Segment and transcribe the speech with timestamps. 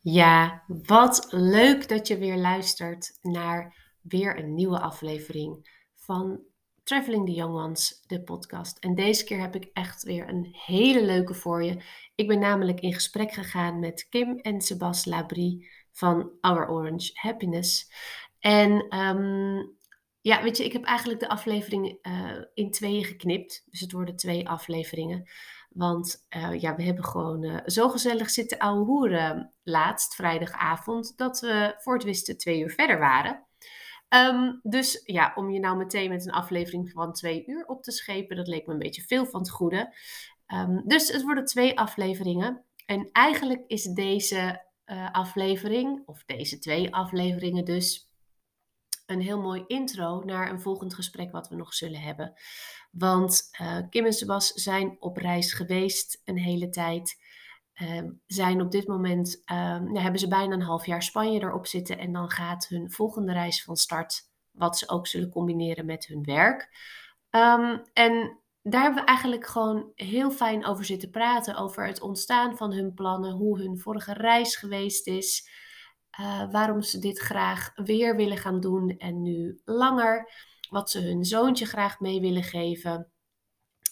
[0.00, 6.40] Ja, wat leuk dat je weer luistert naar weer een nieuwe aflevering van
[6.82, 8.78] Traveling the Young Ones, de podcast.
[8.78, 11.82] En deze keer heb ik echt weer een hele leuke voor je.
[12.14, 17.92] Ik ben namelijk in gesprek gegaan met Kim en Sebas Labrie van Our Orange Happiness.
[18.38, 19.62] En ehm,
[20.20, 23.64] ja, weet je, ik heb eigenlijk de aflevering uh, in tweeën geknipt.
[23.70, 25.28] Dus het worden twee afleveringen.
[25.78, 31.40] Want uh, ja, we hebben gewoon uh, zo gezellig zitten ouwe hoeren laatst, vrijdagavond, dat
[31.40, 33.46] we voor het wisten twee uur verder waren.
[34.08, 37.90] Um, dus ja, om je nou meteen met een aflevering van twee uur op te
[37.90, 39.94] schepen, dat leek me een beetje veel van het goede.
[40.54, 42.64] Um, dus het worden twee afleveringen.
[42.86, 48.07] En eigenlijk is deze uh, aflevering, of deze twee afleveringen dus,
[49.08, 52.32] een heel mooi intro naar een volgend gesprek wat we nog zullen hebben.
[52.90, 57.26] Want uh, Kim en Sebas zijn op reis geweest een hele tijd.
[57.82, 61.66] Uh, zijn op dit moment, uh, ja, hebben ze bijna een half jaar Spanje erop
[61.66, 61.98] zitten.
[61.98, 66.22] En dan gaat hun volgende reis van start, wat ze ook zullen combineren met hun
[66.22, 66.68] werk.
[67.30, 71.56] Um, en daar hebben we eigenlijk gewoon heel fijn over zitten praten.
[71.56, 75.48] Over het ontstaan van hun plannen, hoe hun vorige reis geweest is.
[76.20, 80.30] Uh, waarom ze dit graag weer willen gaan doen en nu langer.
[80.70, 83.12] Wat ze hun zoontje graag mee willen geven.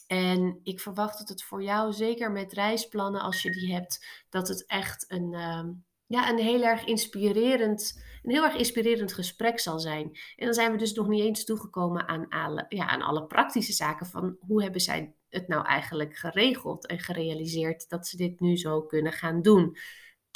[0.06, 4.48] En ik verwacht dat het voor jou, zeker met reisplannen, als je die hebt, dat
[4.48, 5.64] het echt een, uh,
[6.06, 10.04] ja, een heel erg inspirerend, een heel erg inspirerend gesprek zal zijn.
[10.36, 13.72] En dan zijn we dus nog niet eens toegekomen aan alle, ja, aan alle praktische
[13.72, 18.56] zaken van hoe hebben zij het nou eigenlijk geregeld en gerealiseerd dat ze dit nu
[18.56, 19.76] zo kunnen gaan doen.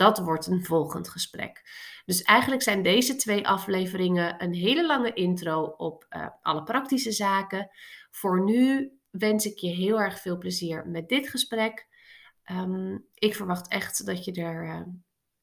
[0.00, 1.62] Dat wordt een volgend gesprek.
[2.04, 7.70] Dus eigenlijk zijn deze twee afleveringen een hele lange intro op uh, alle praktische zaken.
[8.10, 11.86] Voor nu wens ik je heel erg veel plezier met dit gesprek.
[12.50, 14.80] Um, ik verwacht echt dat je er uh,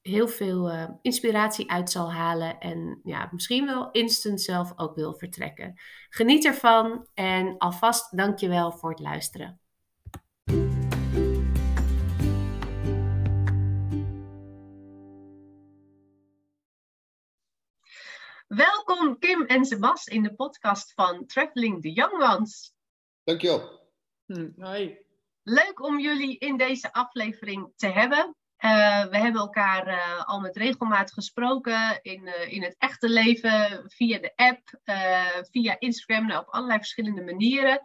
[0.02, 5.14] heel veel uh, inspiratie uit zal halen en ja, misschien wel instant zelf ook wil
[5.14, 5.74] vertrekken.
[6.10, 9.60] Geniet ervan en alvast dankjewel voor het luisteren.
[18.48, 22.74] Welkom Kim en Sebas in de podcast van Traveling the Young Ones.
[23.24, 23.92] Dankjewel.
[24.26, 24.98] Hm, hoi.
[25.44, 28.36] Leuk om jullie in deze aflevering te hebben.
[28.60, 33.84] Uh, we hebben elkaar uh, al met regelmaat gesproken in, uh, in het echte leven,
[33.88, 34.80] via de app,
[35.52, 37.82] via Instagram, nou, op allerlei verschillende manieren.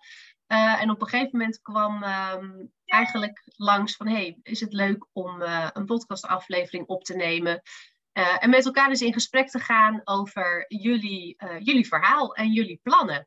[0.47, 5.43] en op een gegeven moment kwam um, eigenlijk langs van, hey, is het leuk om
[5.73, 7.63] een podcastaflevering op te nemen?
[8.13, 13.27] En met elkaar dus in gesprek te gaan over jullie, jullie verhaal en jullie plannen.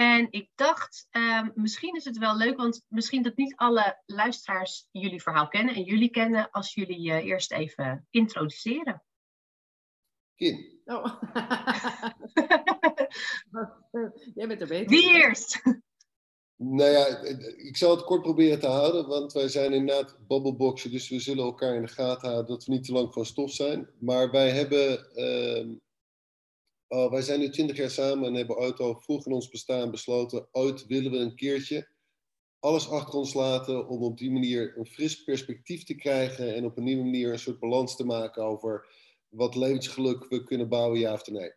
[0.00, 4.88] En ik dacht, um, misschien is het wel leuk, want misschien dat niet alle luisteraars
[4.90, 9.02] jullie verhaal kennen en jullie kennen, als jullie je uh, eerst even introduceren.
[10.34, 10.80] Kim.
[10.84, 11.04] Oh.
[14.34, 14.88] Jij bent er beter.
[14.88, 15.62] Wie eerst?
[16.62, 17.06] Nou ja,
[17.56, 21.44] ik zal het kort proberen te houden, want wij zijn inderdaad babbelboxen, dus we zullen
[21.44, 23.88] elkaar in de gaten houden dat we niet te lang van stof zijn.
[23.98, 25.78] Maar wij hebben uh,
[26.92, 29.90] Uh, wij zijn nu twintig jaar samen en hebben ooit al vroeg in ons bestaan
[29.90, 31.88] besloten, ooit willen we een keertje
[32.60, 36.76] alles achter ons laten om op die manier een fris perspectief te krijgen en op
[36.76, 38.86] een nieuwe manier een soort balans te maken over
[39.28, 41.52] wat levensgeluk we kunnen bouwen, ja of nee.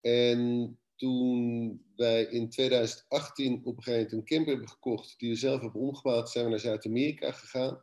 [0.00, 5.36] En toen wij in 2018 op een gegeven moment een camper hebben gekocht, die we
[5.36, 7.82] zelf hebben omgebouwd, zijn we naar Zuid-Amerika gegaan.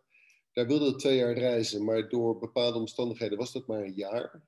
[0.54, 4.42] Daar wilden we twee jaar reizen, maar door bepaalde omstandigheden was dat maar een jaar.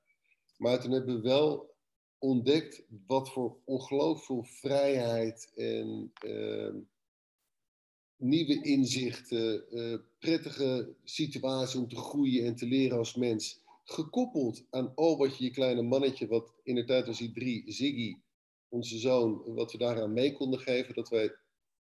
[0.56, 1.74] Maar toen hebben we wel
[2.18, 6.74] ontdekt wat voor ongelooflijk veel vrijheid en uh,
[8.16, 13.60] nieuwe inzichten, uh, prettige situaties om te groeien en te leren als mens.
[13.84, 17.72] Gekoppeld aan al wat je je kleine mannetje, wat in de tijd was hij drie,
[17.72, 18.16] Ziggy,
[18.70, 20.94] onze zoon, wat we daaraan mee konden geven.
[20.94, 21.34] Dat wij,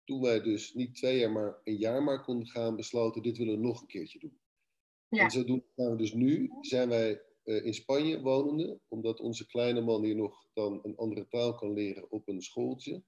[0.05, 3.55] toen wij dus niet twee jaar, maar een jaar maar konden gaan, besloten, dit willen
[3.55, 4.41] we nog een keertje doen.
[5.09, 5.23] Ja.
[5.23, 9.81] En zodoende gaan we dus nu, zijn wij uh, in Spanje wonende, omdat onze kleine
[9.81, 13.03] man hier nog dan een andere taal kan leren op een schooltje,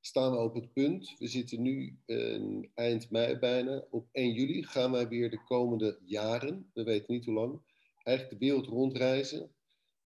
[0.00, 1.14] staan we op het punt.
[1.18, 3.86] We zitten nu uh, eind mei bijna.
[3.90, 7.60] Op 1 juli gaan wij weer de komende jaren, we weten niet hoe lang,
[8.02, 9.54] eigenlijk de wereld rondreizen.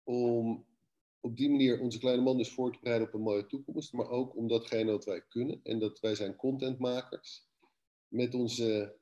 [0.03, 0.65] Om
[1.25, 3.94] op die manier onze kleine man dus voor te bereiden op een mooie toekomst.
[3.94, 5.60] Maar ook om datgene wat wij kunnen.
[5.63, 7.48] En dat wij zijn contentmakers.
[8.07, 8.98] Met onze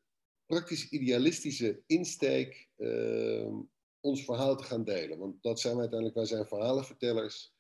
[0.46, 2.70] praktisch idealistische insteek.
[2.78, 3.54] Uh,
[4.00, 5.18] ons verhaal te gaan delen.
[5.18, 7.54] Want dat zijn we uiteindelijk, wij zijn verhalenvertellers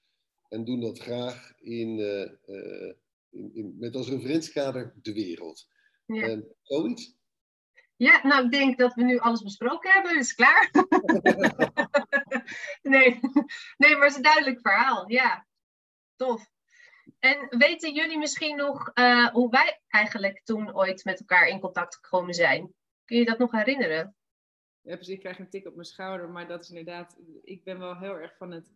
[0.49, 2.93] en doen dat graag in, uh, uh,
[3.29, 5.67] in, in, met als referentiekader de wereld.
[6.05, 6.27] Ja.
[6.27, 7.17] En zoiets.
[7.95, 10.17] Ja, nou, ik denk dat we nu alles besproken hebben.
[10.17, 10.71] Is klaar?
[12.81, 13.19] nee.
[13.77, 15.11] nee, maar het is een duidelijk verhaal.
[15.11, 15.47] Ja,
[16.15, 16.51] tof.
[17.19, 21.95] En weten jullie misschien nog uh, hoe wij eigenlijk toen ooit met elkaar in contact
[21.95, 22.73] gekomen zijn?
[23.05, 24.15] Kun je dat nog herinneren?
[24.81, 25.13] Ja, precies.
[25.13, 27.19] Ik krijg een tik op mijn schouder, maar dat is inderdaad.
[27.43, 28.71] Ik ben wel heel erg van het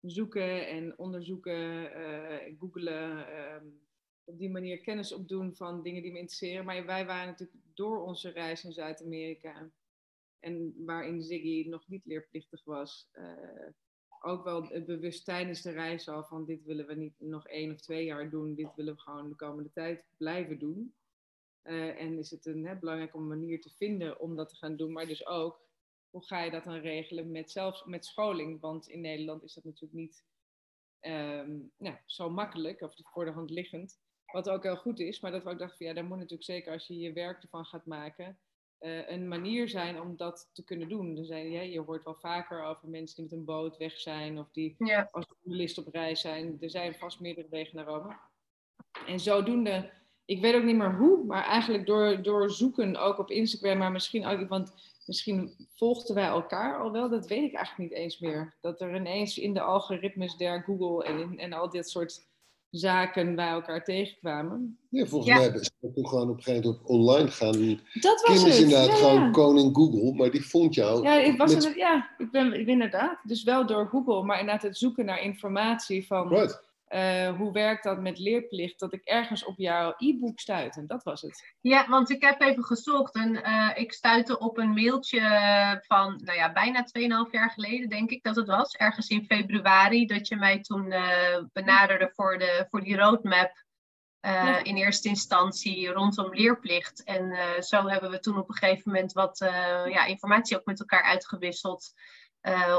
[0.00, 3.18] zoeken en onderzoeken, uh, googelen.
[3.18, 3.70] Uh,
[4.24, 6.64] op die manier kennis opdoen van dingen die me interesseren.
[6.64, 9.70] Maar wij waren natuurlijk door onze reis in Zuid-Amerika.
[10.42, 13.08] En waarin Ziggy nog niet leerplichtig was.
[13.12, 13.68] Uh,
[14.20, 17.80] ook wel bewust tijdens de reis al van dit willen we niet nog één of
[17.80, 18.54] twee jaar doen.
[18.54, 20.94] Dit willen we gewoon de komende tijd blijven doen.
[21.64, 24.56] Uh, en is het een hè, belangrijk om een manier te vinden om dat te
[24.56, 24.92] gaan doen.
[24.92, 25.60] Maar dus ook,
[26.10, 28.60] hoe ga je dat dan regelen met, zelfs met scholing?
[28.60, 30.24] Want in Nederland is dat natuurlijk niet
[31.00, 34.00] um, nou, zo makkelijk of voor de hand liggend.
[34.32, 36.44] Wat ook heel goed is, maar dat we ook dachten van ja, daar moet natuurlijk
[36.44, 38.38] zeker als je je werk ervan gaat maken,
[38.82, 41.14] uh, een manier zijn om dat te kunnen doen.
[41.14, 44.50] Dus, ja, je hoort wel vaker over mensen die met een boot weg zijn of
[44.52, 45.08] die ja.
[45.10, 46.56] als journalist op reis zijn.
[46.60, 48.16] Er zijn vast meerdere wegen naar Rome.
[49.06, 49.90] En zodoende,
[50.24, 53.92] ik weet ook niet meer hoe, maar eigenlijk door, door zoeken ook op Instagram, maar
[53.92, 54.74] misschien ook, want
[55.06, 58.56] misschien volgden wij elkaar al wel, dat weet ik eigenlijk niet eens meer.
[58.60, 62.30] Dat er ineens in de algoritmes der Google en, en al dit soort
[62.72, 64.78] zaken bij elkaar tegenkwamen.
[64.88, 67.80] Ja, volgens mij hebben ze toen gewoon op een gegeven moment online gaan.
[68.00, 69.30] Dat was Kim is inderdaad ja, gewoon ja.
[69.30, 71.02] koning Google, maar die vond jou.
[71.02, 71.64] Ja, ik, was met...
[71.64, 73.18] het, ja ik, ben, ik ben inderdaad.
[73.22, 76.62] Dus wel door Google, maar inderdaad het zoeken naar informatie van Right.
[76.92, 80.76] Uh, hoe werkt dat met leerplicht, dat ik ergens op jouw e-book stuit.
[80.76, 81.54] En dat was het.
[81.60, 85.20] Ja, want ik heb even gezocht en uh, ik stuitte op een mailtje
[85.86, 86.86] van, nou ja, bijna
[87.26, 88.74] 2,5 jaar geleden denk ik dat het was.
[88.74, 93.64] Ergens in februari dat je mij toen uh, benaderde voor, de, voor die roadmap.
[94.20, 94.64] Ja.
[94.64, 97.04] In eerste instantie rondom leerplicht.
[97.04, 99.38] En zo hebben we toen op een gegeven moment wat
[99.88, 101.92] ja, informatie ook met elkaar uitgewisseld.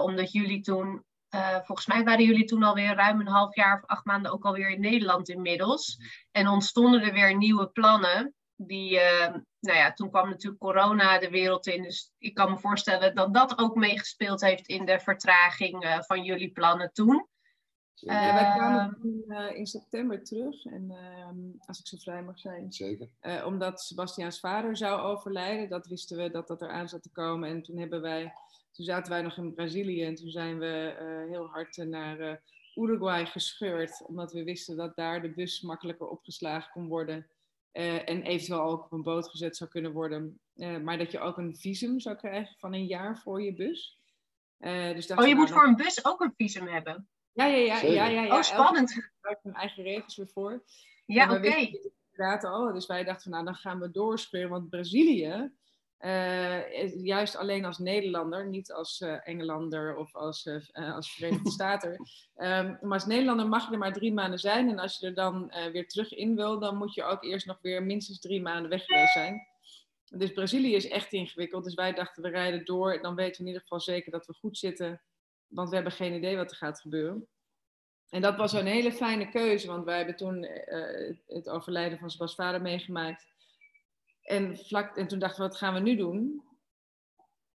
[0.02, 1.04] omdat jullie toen
[1.36, 4.46] uh, volgens mij waren jullie toen alweer ruim een half jaar of acht maanden ook
[4.46, 5.98] alweer in Nederland inmiddels.
[6.32, 8.34] En ontstonden er weer nieuwe plannen.
[8.56, 9.28] Die, uh,
[9.60, 11.84] nou ja, toen kwam natuurlijk corona de wereld in.
[11.84, 16.24] Dus ik kan me voorstellen dat dat ook meegespeeld heeft in de vertraging uh, van
[16.24, 17.28] jullie plannen toen.
[17.94, 20.66] Ja, wij kwamen toen, in september terug.
[20.66, 22.72] En ehm, als ik zo vrij mag zijn.
[22.72, 23.10] Zeker.
[23.46, 25.70] omdat Sebastiaans vader zou overlijden.
[25.70, 27.50] Dat wisten we dat dat eraan zat te komen.
[27.50, 28.34] En toen hebben wij
[28.74, 32.34] toen zaten wij nog in Brazilië en toen zijn we uh, heel hard naar uh,
[32.76, 37.28] Uruguay gescheurd, omdat we wisten dat daar de bus makkelijker opgeslagen kon worden
[37.74, 40.40] uh, en eventueel ook op een boot gezet zou kunnen worden.
[40.56, 44.00] maar dat je ook een visum zou krijgen van een jaar voor je bus.
[44.94, 47.08] dus oh, je moet voor een bus ook een visum hebben?
[47.32, 47.82] Ja, ja, ja.
[47.82, 48.36] ja, ja, ja.
[48.36, 48.94] Oh, spannend.
[49.22, 50.64] Daar hebben eigen regels weer voor.
[51.06, 51.48] Ja, oké.
[51.48, 51.92] Okay.
[52.12, 55.52] Inderdaad al, dus wij dachten van nou, dan gaan we doorspringen, want Brazilië
[56.06, 61.92] uh, juist alleen als Nederlander, niet als uh, Engelander of als, uh, als Verenigde Staten.
[61.92, 64.70] Um, maar als Nederlander mag je er maar drie maanden zijn.
[64.70, 67.58] En als je er dan weer terug in wil, dan moet je ook eerst nog
[67.62, 69.48] weer minstens drie maanden weg geweest zijn.
[70.06, 71.64] Dus Brazilië is echt ingewikkeld.
[71.64, 73.02] Dus wij dachten, we rijden door.
[73.02, 75.02] Dan weten we in ieder geval zeker dat we goed zitten.
[75.48, 77.28] Want we hebben geen idee wat er gaat gebeuren.
[78.10, 80.48] En dat was een hele fijne keuze, want wij hebben toen
[81.28, 83.33] het overlijden van Sebas vader meegemaakt.
[84.24, 86.44] En, vlak, en toen dachten we, wat gaan we nu doen?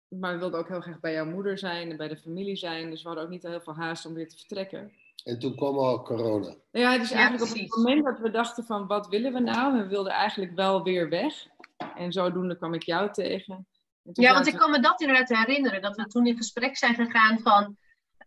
[0.08, 2.90] Maar we wilden ook heel graag bij jouw moeder zijn en bij de familie zijn.
[2.90, 4.92] Dus we hadden ook niet heel veel haast om weer te vertrekken.
[5.24, 6.54] En toen kwam al corona.
[6.70, 9.76] Ja, dus eigenlijk op het moment dat we dachten van, wat willen we nou?
[9.76, 11.46] We wilden eigenlijk wel weer weg.
[11.96, 13.66] En zodoende kwam ik jou tegen.
[14.12, 15.82] Ja, want ik kan me dat inderdaad herinneren.
[15.82, 17.76] Dat we toen in gesprek zijn gegaan van...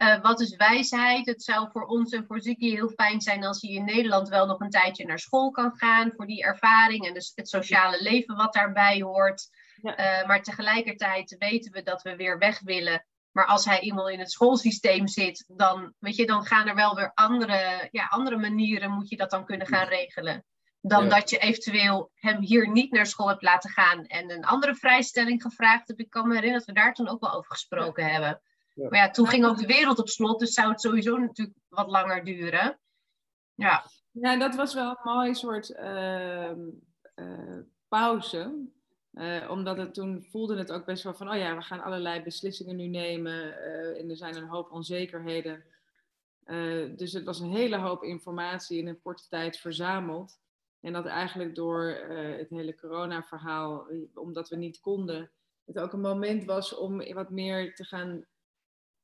[0.02, 1.26] Uh, wat is wijsheid?
[1.26, 4.46] Het zou voor ons en voor Ziggy heel fijn zijn als hij in Nederland wel
[4.46, 6.12] nog een tijdje naar school kan gaan.
[6.16, 9.50] Voor die ervaring en dus het sociale leven wat daarbij hoort.
[9.82, 10.22] Ja.
[10.22, 13.06] Uh, maar tegelijkertijd weten we dat we weer weg willen.
[13.32, 16.96] Maar als hij eenmaal in het schoolsysteem zit, dan, weet je, dan gaan er wel
[16.96, 20.46] weer andere, ja, andere manieren moet je dat dan kunnen gaan regelen.
[20.82, 21.10] Dan ja.
[21.10, 25.42] dat je eventueel hem hier niet naar school hebt laten gaan en een andere vrijstelling
[25.42, 26.00] gevraagd hebt.
[26.00, 28.12] Ik kan me herinneren dat we daar toen ook wel over gesproken ja.
[28.12, 28.42] hebben.
[28.80, 28.90] Ja.
[28.90, 31.88] Maar ja, toen ging ook de wereld op slot, dus zou het sowieso natuurlijk wat
[31.88, 32.80] langer duren.
[33.54, 36.52] Ja, ja dat was wel een mooi soort uh,
[37.16, 38.68] uh, pauze.
[39.14, 42.24] Uh, omdat het toen voelde het ook best wel van, oh ja, we gaan allerlei
[42.24, 43.58] beslissingen nu nemen
[43.98, 45.64] en er zijn een hoop onzekerheden.
[46.96, 50.40] dus het was een hele hoop informatie in een korte tijd verzameld.
[50.80, 51.84] En dat eigenlijk door
[52.38, 55.32] het hele corona-verhaal, omdat we niet konden,
[55.66, 58.26] het ook een moment was om wat meer te gaan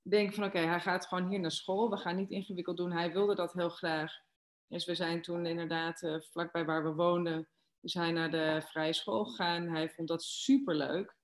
[0.10, 1.90] denk van oké, okay, hij gaat gewoon hier naar school.
[1.90, 2.92] We gaan niet ingewikkeld doen.
[2.92, 4.14] Hij wilde dat heel graag.
[4.68, 7.48] Dus we zijn toen inderdaad uh, vlakbij waar we woonden
[7.86, 9.68] is hij naar de vrije school gegaan.
[9.68, 11.16] Hij vond dat superleuk.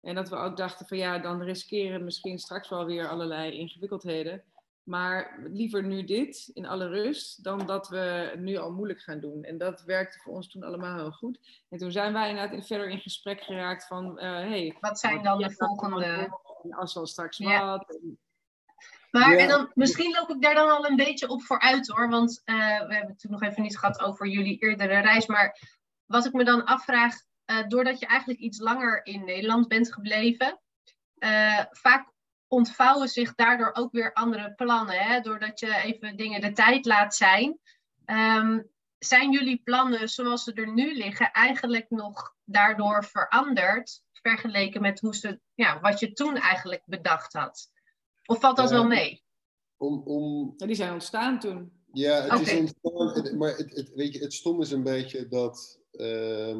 [0.00, 4.42] En dat we ook dachten van ja, dan riskeren misschien straks wel weer allerlei ingewikkeldheden.
[4.82, 9.44] Maar liever nu dit in alle rust, dan dat we nu al moeilijk gaan doen.
[9.44, 11.38] En dat werkte voor ons toen allemaal heel goed.
[11.68, 15.38] En toen zijn wij inderdaad verder in gesprek geraakt van, uh, hey, wat zijn dan
[15.38, 16.40] de volgende...
[16.70, 17.66] Als we straks ja.
[17.66, 17.98] wat.
[19.10, 22.08] Maar en dan, misschien loop ik daar dan al een beetje op vooruit hoor.
[22.08, 25.26] Want uh, we hebben het toen nog even niet gehad over jullie eerdere reis.
[25.26, 25.58] Maar
[26.06, 27.14] wat ik me dan afvraag,
[27.46, 30.60] uh, doordat je eigenlijk iets langer in Nederland bent gebleven,
[31.18, 32.12] uh, vaak
[32.46, 34.98] ontvouwen zich daardoor ook weer andere plannen.
[34.98, 35.20] Hè?
[35.20, 37.58] Doordat je even dingen de tijd laat zijn.
[38.06, 44.02] Um, zijn jullie plannen zoals ze er nu liggen eigenlijk nog daardoor veranderd?
[44.12, 47.70] Vergeleken met hoe ze, ja, wat je toen eigenlijk bedacht had?
[48.26, 49.22] Of valt dat wel mee?
[49.76, 50.54] Om, om...
[50.56, 51.72] Ja, die zijn ontstaan toen.
[51.92, 53.36] Ja, het is ontstaan.
[53.36, 55.80] Maar het, het, weet je, het stom is een beetje dat.
[55.92, 56.58] Uh,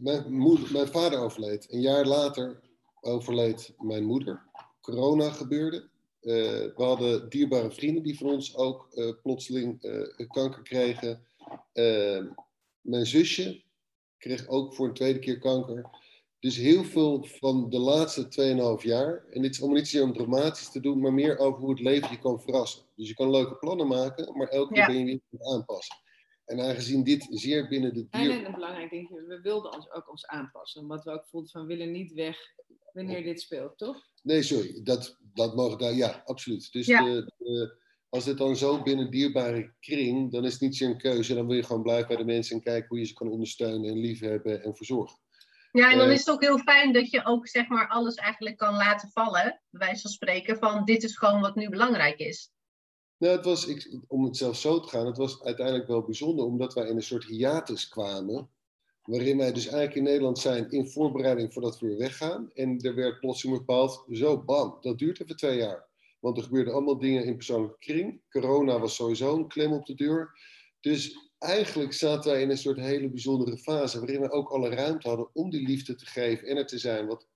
[0.00, 1.72] mijn, moeder, mijn vader overleed.
[1.72, 2.60] Een jaar later
[3.00, 4.42] overleed mijn moeder.
[4.80, 5.88] Corona gebeurde.
[6.20, 6.34] Uh,
[6.76, 11.26] we hadden dierbare vrienden die van ons ook uh, plotseling uh, kanker kregen.
[11.72, 12.26] Ehm,
[12.80, 13.62] mijn zusje
[14.18, 15.90] kreeg ook voor een tweede keer kanker.
[16.40, 20.12] Dus heel veel van de laatste 2,5 jaar, en dit is allemaal niet zozeer om
[20.12, 22.82] dramatisch te doen, maar meer over hoe het leven je kan verrassen.
[22.94, 25.96] Dus je kan leuke plannen maken, maar elke keer ben je weer aanpassen.
[26.44, 28.30] En aangezien dit zeer binnen de dier...
[28.30, 30.80] En een belangrijk ding, we wilden ons ook ons aanpassen.
[30.80, 32.38] Omdat we ook voelden van, we willen niet weg
[32.92, 33.96] wanneer dit speelt, toch?
[34.22, 34.80] Nee, sorry.
[34.82, 35.94] Dat, dat mogen daar...
[35.94, 36.72] Ja, absoluut.
[36.72, 37.76] Dus De, de,
[38.08, 41.34] als het dan zo binnen dierbare kring, dan is het niet zo'n keuze.
[41.34, 43.90] Dan wil je gewoon blijven bij de mensen en kijken hoe je ze kan ondersteunen
[43.90, 45.18] en liefhebben en verzorgen.
[45.72, 48.14] Ja, en dan eh, is het ook heel fijn dat je ook zeg maar alles
[48.14, 52.18] eigenlijk kan laten vallen, bij wijze van spreken, van dit is gewoon wat nu belangrijk
[52.18, 52.50] is.
[53.18, 56.44] Nou, het was, ik, om het zelfs zo te gaan, het was uiteindelijk wel bijzonder,
[56.44, 58.50] omdat wij in een soort hiatus kwamen,
[59.02, 62.50] waarin wij dus eigenlijk in Nederland zijn in voorbereiding voordat we weer weggaan.
[62.54, 65.86] En er werd plotseling bepaald, zo bam, dat duurt even twee jaar.
[66.20, 68.20] Want er gebeurden allemaal dingen in persoonlijke kring.
[68.30, 70.38] Corona was sowieso een klem op de deur.
[70.80, 75.08] Dus eigenlijk zaten wij in een soort hele bijzondere fase, waarin we ook alle ruimte
[75.08, 77.28] hadden om die liefde te geven en er te zijn, wat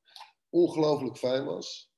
[0.50, 1.90] ongelooflijk fijn was.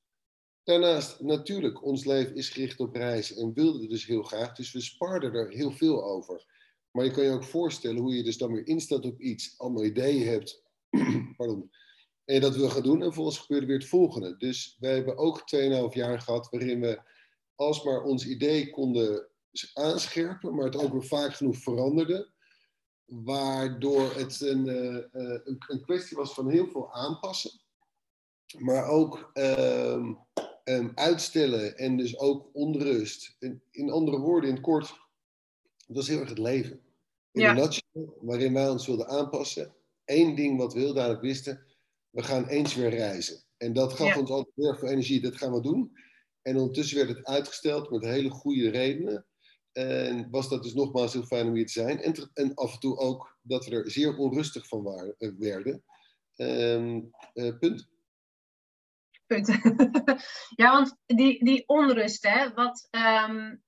[0.63, 4.71] Daarnaast, natuurlijk, ons leven is gericht op reizen en wilden we dus heel graag, dus
[4.71, 6.45] we sparden er heel veel over.
[6.91, 9.83] Maar je kan je ook voorstellen hoe je dus dan weer instelt op iets, allemaal
[9.83, 10.63] ideeën hebt,
[11.37, 11.71] pardon,
[12.25, 14.37] en je dat wil gaan doen en volgens gebeurde weer het volgende.
[14.37, 17.01] Dus wij hebben ook 2,5 jaar gehad waarin we
[17.55, 19.27] alsmaar ons idee konden
[19.73, 22.33] aanscherpen, maar het ook weer vaak genoeg veranderde.
[23.05, 27.51] Waardoor het een, uh, een, een, kwestie was van heel veel aanpassen.
[28.57, 30.15] Maar ook uh,
[30.95, 33.35] uitstellen en dus ook onrust.
[33.39, 34.87] In, in, andere woorden, in het kort,
[35.87, 36.81] dat was heel erg het leven.
[37.31, 37.53] In ja.
[37.53, 39.75] nutshell, waarin wij ons wilden aanpassen.
[40.05, 41.65] Eén ding wat we heel duidelijk wisten,
[42.09, 43.43] we gaan eens weer reizen.
[43.57, 45.97] En dat gaf ons altijd heel veel energie, dat gaan we doen.
[46.41, 49.25] En ondertussen werd het uitgesteld met hele goede redenen.
[49.75, 52.01] En was dat dus nogmaals heel fijn om hier te zijn.
[52.01, 55.83] En, en af en toe ook dat we er zeer onrustig van waren, eh, werden.
[56.35, 57.87] Um, uh, punt.
[59.25, 59.47] Punt.
[60.61, 63.63] ja, want die, die onrust, hè, wat, um,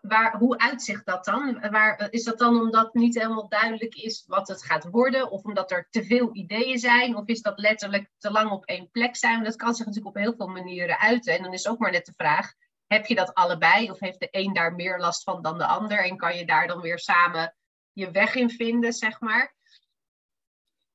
[0.00, 1.70] waar, hoe uitzicht dat dan?
[1.70, 5.30] Waar, is dat dan omdat niet helemaal duidelijk is wat het gaat worden?
[5.30, 7.16] Of omdat er te veel ideeën zijn?
[7.16, 9.44] Of is dat letterlijk te lang op één plek zijn?
[9.44, 11.36] Dat kan zich natuurlijk op heel veel manieren uiten.
[11.36, 12.52] En dan is ook maar net de vraag
[12.88, 13.90] heb je dat allebei?
[13.90, 16.04] Of heeft de een daar meer last van dan de ander?
[16.04, 17.54] En kan je daar dan weer samen
[17.98, 19.56] je weg in vinden, zeg maar?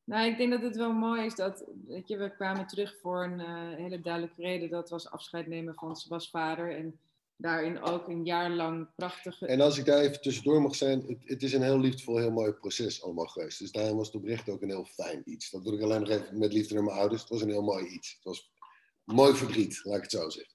[0.03, 3.23] Nou, ik denk dat het wel mooi is dat, weet je, we kwamen terug voor
[3.23, 4.69] een uh, hele duidelijke reden.
[4.69, 6.75] Dat was afscheid nemen van Sebas vader.
[6.77, 6.99] En
[7.35, 9.45] daarin ook een jaar lang prachtige...
[9.45, 12.31] En als ik daar even tussendoor mag zijn, het, het, is een heel liefdevol, heel
[12.31, 13.59] mooi proces allemaal geweest.
[13.59, 15.49] Dus daarom was het oprecht ook een heel fijn iets.
[15.49, 17.21] Dat doe ik alleen nog even met liefde naar mijn ouders.
[17.21, 18.13] Het was een heel mooi iets.
[18.13, 18.51] Het was
[19.03, 20.53] mooi verdriet, laat ik het zo zeggen.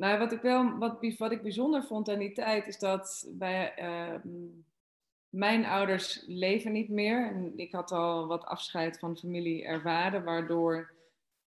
[0.00, 4.14] Nou, wat ik wel wat, wat ik bijzonder vond aan die tijd is dat uh,
[5.28, 7.26] mijn ouders leven niet meer.
[7.26, 10.94] En ik had al wat afscheid van familie ervaren, waardoor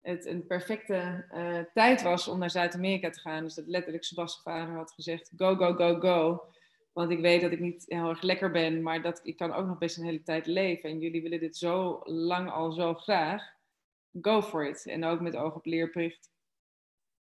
[0.00, 3.42] het een perfecte uh, tijd was om naar Zuid-Amerika te gaan.
[3.42, 6.44] Dus dat letterlijk Sebastian vader had gezegd: go, go, go, go.
[6.92, 9.66] Want ik weet dat ik niet heel erg lekker ben, maar dat ik kan ook
[9.66, 10.90] nog best een hele tijd leven.
[10.90, 13.42] En jullie willen dit zo lang al zo graag.
[14.21, 14.87] Go for it.
[14.87, 16.31] En ook met oog op leerplicht.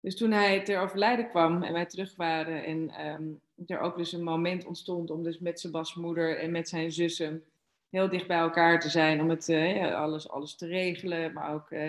[0.01, 4.11] Dus toen hij ter overlijden kwam en wij terug waren en um, er ook dus
[4.11, 7.43] een moment ontstond om dus met Sebas moeder en met zijn zussen
[7.89, 11.71] heel dicht bij elkaar te zijn om het, uh, alles, alles te regelen, maar ook
[11.71, 11.79] uh,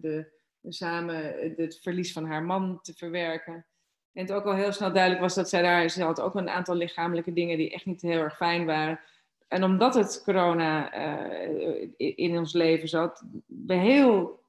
[0.00, 0.26] de,
[0.68, 3.66] samen het verlies van haar man te verwerken.
[4.12, 6.48] En het ook al heel snel duidelijk was dat zij daar, ze had ook een
[6.48, 9.00] aantal lichamelijke dingen die echt niet heel erg fijn waren.
[9.48, 10.92] En omdat het corona
[11.96, 14.40] in ons leven zat, we heel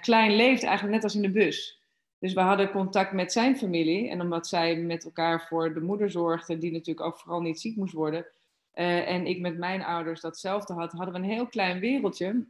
[0.00, 1.80] klein leeft, eigenlijk net als in de bus.
[2.18, 4.10] Dus we hadden contact met zijn familie.
[4.10, 7.76] En omdat zij met elkaar voor de moeder zorgden, die natuurlijk ook vooral niet ziek
[7.76, 8.26] moest worden.
[8.74, 12.46] Uh, en ik met mijn ouders datzelfde had, hadden we een heel klein wereldje.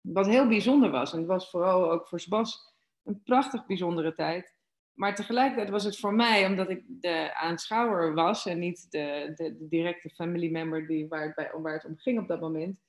[0.00, 1.12] Wat heel bijzonder was.
[1.12, 4.54] En het was vooral ook voor Sebas een prachtig bijzondere tijd.
[4.92, 9.56] Maar tegelijkertijd was het voor mij, omdat ik de aanschouwer was en niet de, de,
[9.56, 12.80] de directe family member die, waar, het bij, waar het om ging op dat moment,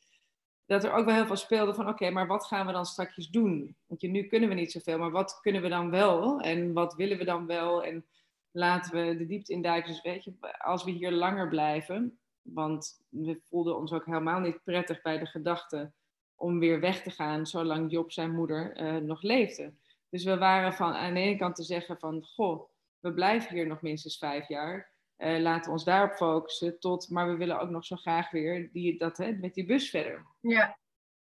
[0.72, 3.30] dat er ook wel heel veel speelde van oké, maar wat gaan we dan straks
[3.30, 3.75] doen?
[3.88, 6.40] Want je, nu kunnen we niet zoveel, maar wat kunnen we dan wel?
[6.40, 7.84] En wat willen we dan wel?
[7.84, 8.06] En
[8.51, 9.92] laten we de diepte induiken.
[9.92, 14.63] Dus weet je, als we hier langer blijven, want we voelden ons ook helemaal niet
[14.63, 15.92] prettig bij de gedachte
[16.36, 19.74] om weer weg te gaan zolang Job zijn moeder uh, nog leefde.
[20.10, 23.68] Dus we waren van aan de ene kant te zeggen van, goh, we blijven hier
[23.68, 24.91] nog minstens vijf jaar.
[25.24, 26.80] Uh, laten we ons daarop focussen.
[26.80, 29.90] Tot, maar we willen ook nog zo graag weer die, dat, hè, met die bus
[29.90, 30.25] verder.
[30.40, 30.78] Ja.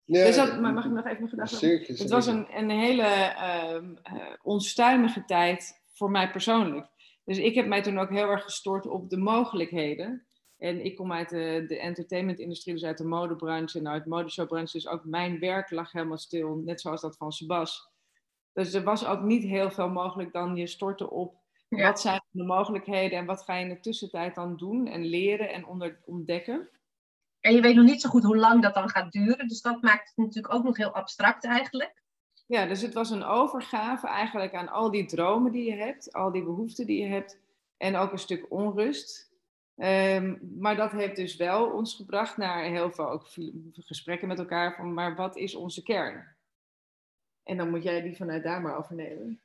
[0.03, 1.97] ja dus dat, mag ik nog even mijn gedachten?
[1.97, 3.35] Het was een, een hele
[4.13, 6.87] uh, onstuimige tijd voor mij persoonlijk.
[7.23, 10.27] Dus ik heb mij toen ook heel erg gestort op de mogelijkheden.
[10.57, 14.77] En ik kom uit de, de entertainment-industrie, dus uit de modebranche en uit de modeshowbranche.
[14.77, 17.91] Dus ook mijn werk lag helemaal stil, net zoals dat van Sebas.
[18.53, 21.37] Dus er was ook niet heel veel mogelijk dan je storten op
[21.69, 25.53] wat zijn de mogelijkheden en wat ga je in de tussentijd dan doen en leren
[25.53, 26.69] en onder, ontdekken.
[27.39, 29.81] En je weet nog niet zo goed hoe lang dat dan gaat duren, dus dat
[29.81, 32.03] maakt het natuurlijk ook nog heel abstract eigenlijk.
[32.45, 36.31] Ja, dus het was een overgave eigenlijk aan al die dromen die je hebt, al
[36.31, 37.39] die behoeften die je hebt
[37.77, 39.27] en ook een stuk onrust.
[39.75, 43.27] Um, maar dat heeft dus wel ons gebracht naar heel veel ook
[43.73, 46.35] gesprekken met elkaar van, maar wat is onze kern?
[47.43, 49.41] En dan moet jij die vanuit daar maar overnemen.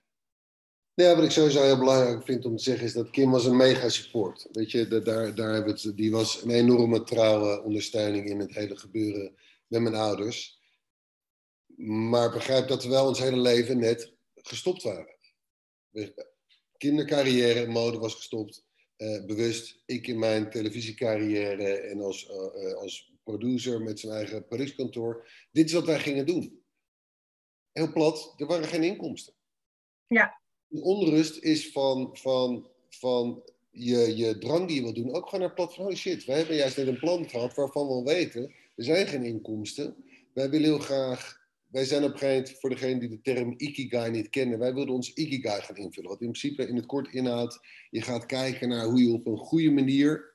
[0.94, 3.56] Ja, wat ik sowieso heel belangrijk vind om te zeggen is dat Kim was een
[3.56, 4.48] mega support.
[4.52, 8.76] Weet je, daar, daar hebben het, die was een enorme trouwe ondersteuning in het hele
[8.76, 9.36] gebeuren
[9.66, 10.60] met mijn ouders.
[11.76, 15.16] Maar begrijp dat we wel ons hele leven net gestopt waren.
[16.76, 18.64] Kindercarrière, mode was gestopt.
[18.96, 25.28] Uh, bewust, ik in mijn televisiecarrière en als, uh, als producer met zijn eigen productiekantoor.
[25.52, 26.64] Dit is wat wij gingen doen
[27.74, 29.34] heel plat, er waren geen inkomsten.
[30.06, 30.42] Ja.
[30.74, 35.40] De onrust is van, van, van je, je drang die je wil doen, ook gewoon
[35.40, 38.42] naar plat van, oh shit, wij hebben juist net een plan gehad waarvan we weten,
[38.76, 39.96] er zijn geen inkomsten.
[40.32, 43.54] Wij willen heel graag, wij zijn op een gegeven moment, voor degene die de term
[43.56, 46.10] Ikigai niet kennen, wij wilden ons Ikigai gaan invullen.
[46.10, 47.60] Wat in principe in het kort inhoudt,
[47.90, 50.34] je gaat kijken naar hoe je op een goede manier,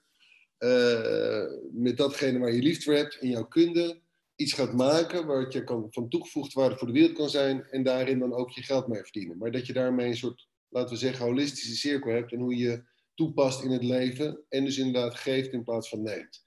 [0.59, 3.99] uh, met datgene waar je liefde voor hebt, in jouw kunde,
[4.39, 7.83] iets gaat maken waar je kan, van toegevoegd waarde voor de wereld kan zijn en
[7.83, 9.37] daarin dan ook je geld mee verdienen.
[9.37, 12.83] Maar dat je daarmee een soort, laten we zeggen, holistische cirkel hebt en hoe je
[13.15, 16.43] toepast in het leven en dus inderdaad geeft in plaats van neemt.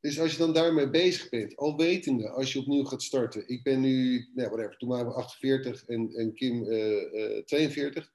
[0.00, 3.48] Dus als je dan daarmee bezig bent, al wetende, als je opnieuw gaat starten.
[3.48, 8.12] Ik ben nu, nou whatever, toen waren we 48 en, en Kim uh, uh, 42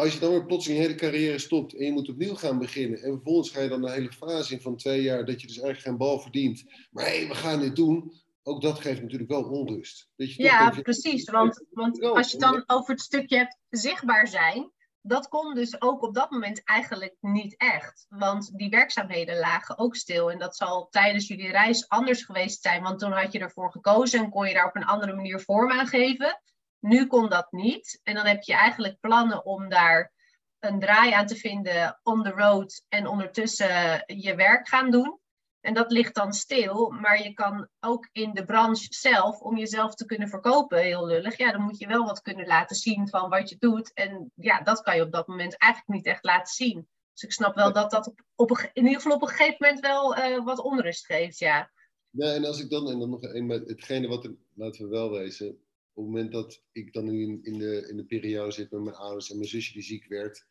[0.00, 3.02] als je dan weer plotseling je hele carrière stopt en je moet opnieuw gaan beginnen.
[3.02, 5.60] En vervolgens ga je dan een hele fase in van twee jaar dat je dus
[5.60, 6.64] eigenlijk geen bal verdient.
[6.90, 8.12] Maar hé, hey, we gaan dit doen.
[8.42, 10.08] Ook dat geeft natuurlijk wel onrust.
[10.16, 11.30] Dat je ja, precies.
[11.30, 14.70] Want, want als je dan over het stukje hebt zichtbaar zijn,
[15.02, 18.06] dat kon dus ook op dat moment eigenlijk niet echt.
[18.08, 20.30] Want die werkzaamheden lagen ook stil.
[20.30, 22.82] En dat zal tijdens jullie reis anders geweest zijn.
[22.82, 25.70] Want toen had je ervoor gekozen en kon je daar op een andere manier vorm
[25.70, 26.40] aan geven.
[26.80, 28.00] Nu kon dat niet.
[28.02, 30.12] En dan heb je eigenlijk plannen om daar
[30.58, 35.18] een draai aan te vinden on the road en ondertussen je werk gaan doen.
[35.60, 39.94] En dat ligt dan stil, maar je kan ook in de branche zelf, om jezelf
[39.94, 43.28] te kunnen verkopen, heel lullig, ja, dan moet je wel wat kunnen laten zien van
[43.28, 43.92] wat je doet.
[43.92, 46.88] En ja, dat kan je op dat moment eigenlijk niet echt laten zien.
[47.12, 49.56] Dus ik snap wel dat dat op, op een, in ieder geval op een gegeven
[49.58, 51.70] moment wel uh, wat onrust geeft, ja.
[52.10, 55.10] Ja, en als ik dan, en dan nog een, hetgene wat, er, laten we wel
[55.10, 55.58] wezen,
[55.92, 58.80] op het moment dat ik dan nu in, in, de, in de periode zit met
[58.80, 60.46] mijn ouders en mijn zusje die ziek werd,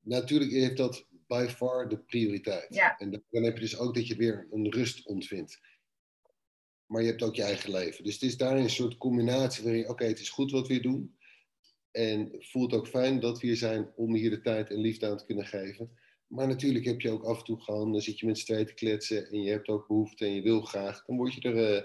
[0.00, 2.74] natuurlijk heeft dat by far de prioriteit.
[2.74, 2.98] Ja.
[2.98, 5.60] En dan heb je dus ook dat je weer een rust ontvindt.
[6.86, 8.04] Maar je hebt ook je eigen leven.
[8.04, 10.82] Dus het is daar een soort combinatie waarin, oké, het is goed wat we hier
[10.82, 11.18] doen.
[11.90, 15.16] En voelt ook fijn dat we hier zijn om hier de tijd en liefde aan
[15.16, 15.98] te kunnen geven.
[16.26, 18.66] Maar natuurlijk heb je ook af en toe gewoon, dan zit je met z'n tweeën
[18.66, 21.04] te kletsen en je hebt ook behoefte en je wil graag.
[21.04, 21.82] Dan word je er, uh,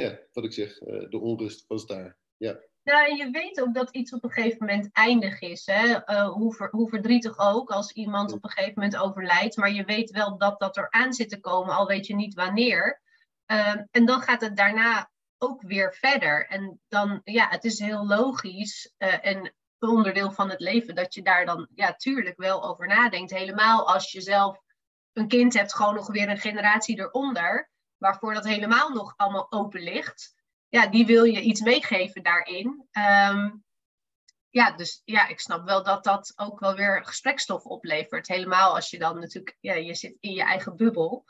[0.00, 2.16] ja, wat ik zeg, uh, de onrust was daar.
[2.36, 2.60] Ja.
[2.82, 5.66] En je weet ook dat iets op een gegeven moment eindig is.
[5.66, 5.86] Hè?
[5.86, 9.56] Uh, hoe, ver, hoe verdrietig ook als iemand op een gegeven moment overlijdt.
[9.56, 12.34] Maar je weet wel dat dat er aan zit te komen, al weet je niet
[12.34, 13.02] wanneer.
[13.46, 16.46] Uh, en dan gaat het daarna ook weer verder.
[16.46, 21.22] En dan, ja, het is heel logisch uh, en onderdeel van het leven dat je
[21.22, 23.30] daar dan, ja, tuurlijk wel over nadenkt.
[23.30, 24.58] Helemaal als je zelf
[25.12, 27.70] een kind hebt, gewoon nog weer een generatie eronder,
[28.02, 30.34] waarvoor dat helemaal nog allemaal open ligt.
[30.68, 32.88] Ja, die wil je iets meegeven daarin.
[32.90, 33.50] Ehm,
[34.50, 38.28] ja, dus ja, ik snap wel dat dat ook wel weer gesprekstof oplevert.
[38.28, 41.24] Helemaal als je dan natuurlijk, ja, je zit in je eigen bubbel.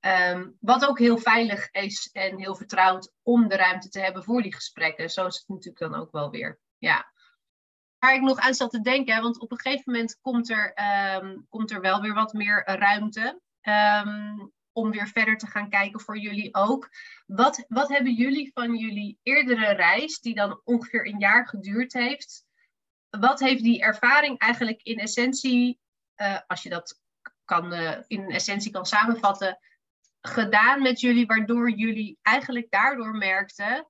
[0.00, 4.42] Ehm, wat ook heel veilig is en heel vertrouwd om de ruimte te hebben voor
[4.42, 5.10] die gesprekken.
[5.10, 6.60] Zo is het natuurlijk dan ook wel weer.
[6.78, 7.12] Ja.
[7.98, 11.36] Waar ik nog aan zat te denken, want op een gegeven moment komt er, ehm,
[11.48, 13.40] komt er wel weer wat meer ruimte.
[13.60, 14.36] Ehm,
[14.74, 16.90] om weer verder te gaan kijken voor jullie ook.
[17.26, 22.44] Wat, wat hebben jullie van jullie eerdere reis, die dan ongeveer een jaar geduurd heeft,
[23.10, 25.80] wat heeft die ervaring eigenlijk in essentie,
[26.16, 27.00] uh, als je dat
[27.44, 29.58] kan, uh, in essentie kan samenvatten,
[30.20, 33.88] gedaan met jullie, waardoor jullie eigenlijk daardoor merkten,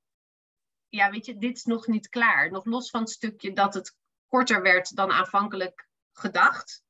[0.88, 2.50] ja, weet je, dit is nog niet klaar.
[2.50, 3.96] Nog los van het stukje dat het
[4.28, 6.83] korter werd dan aanvankelijk gedacht,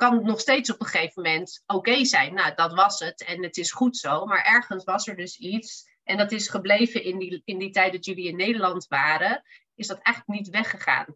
[0.00, 2.34] kan nog steeds op een gegeven moment oké zijn.
[2.34, 5.88] Nou, dat was het en het is goed zo, maar ergens was er dus iets.
[6.04, 9.42] En dat is gebleven in die, in die tijd dat jullie in Nederland waren,
[9.74, 11.06] is dat eigenlijk niet weggegaan.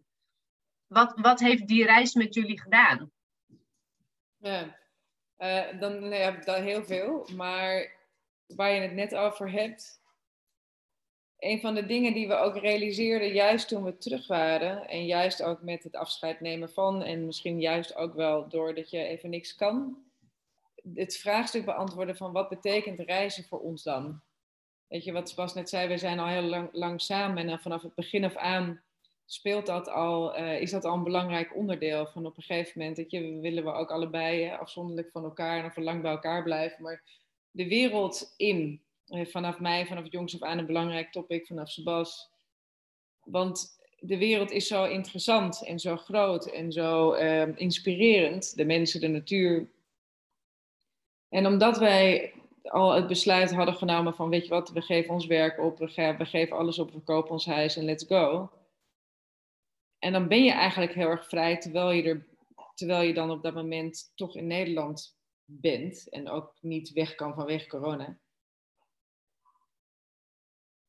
[0.87, 3.11] Wat, wat heeft die reis met jullie gedaan?
[4.37, 4.77] Ja,
[5.37, 6.11] uh, dan
[6.61, 7.29] heel veel.
[7.35, 7.91] Maar
[8.47, 10.01] waar je het net over hebt.
[11.39, 14.87] Een van de dingen die we ook realiseerden, juist toen we terug waren.
[14.87, 17.03] En juist ook met het afscheid nemen van.
[17.03, 19.97] En misschien juist ook wel doordat je even niks kan.
[20.93, 24.21] Het vraagstuk beantwoorden van wat betekent reizen voor ons dan?
[24.87, 27.49] Weet je, wat Bas net zei, we zijn al heel lang, lang samen.
[27.49, 28.83] En vanaf het begin af aan
[29.25, 32.97] speelt dat al, uh, is dat al een belangrijk onderdeel van op een gegeven moment
[32.97, 36.83] dat je willen we ook allebei afzonderlijk van elkaar en voor lang bij elkaar blijven,
[36.83, 37.03] maar
[37.51, 42.29] de wereld in vanaf mij, vanaf jongs af aan een belangrijk topic, vanaf Sebas.
[43.23, 49.01] Want de wereld is zo interessant en zo groot en zo uh, inspirerend, de mensen,
[49.01, 49.69] de natuur.
[51.29, 55.25] En omdat wij al het besluit hadden genomen van, weet je wat, we geven ons
[55.25, 58.49] werk op, we, we geven alles op, we kopen ons huis en let's go
[60.05, 62.27] en dan ben je eigenlijk heel erg vrij, terwijl je, er,
[62.73, 67.33] terwijl je dan op dat moment toch in Nederland bent en ook niet weg kan
[67.33, 68.19] vanwege corona.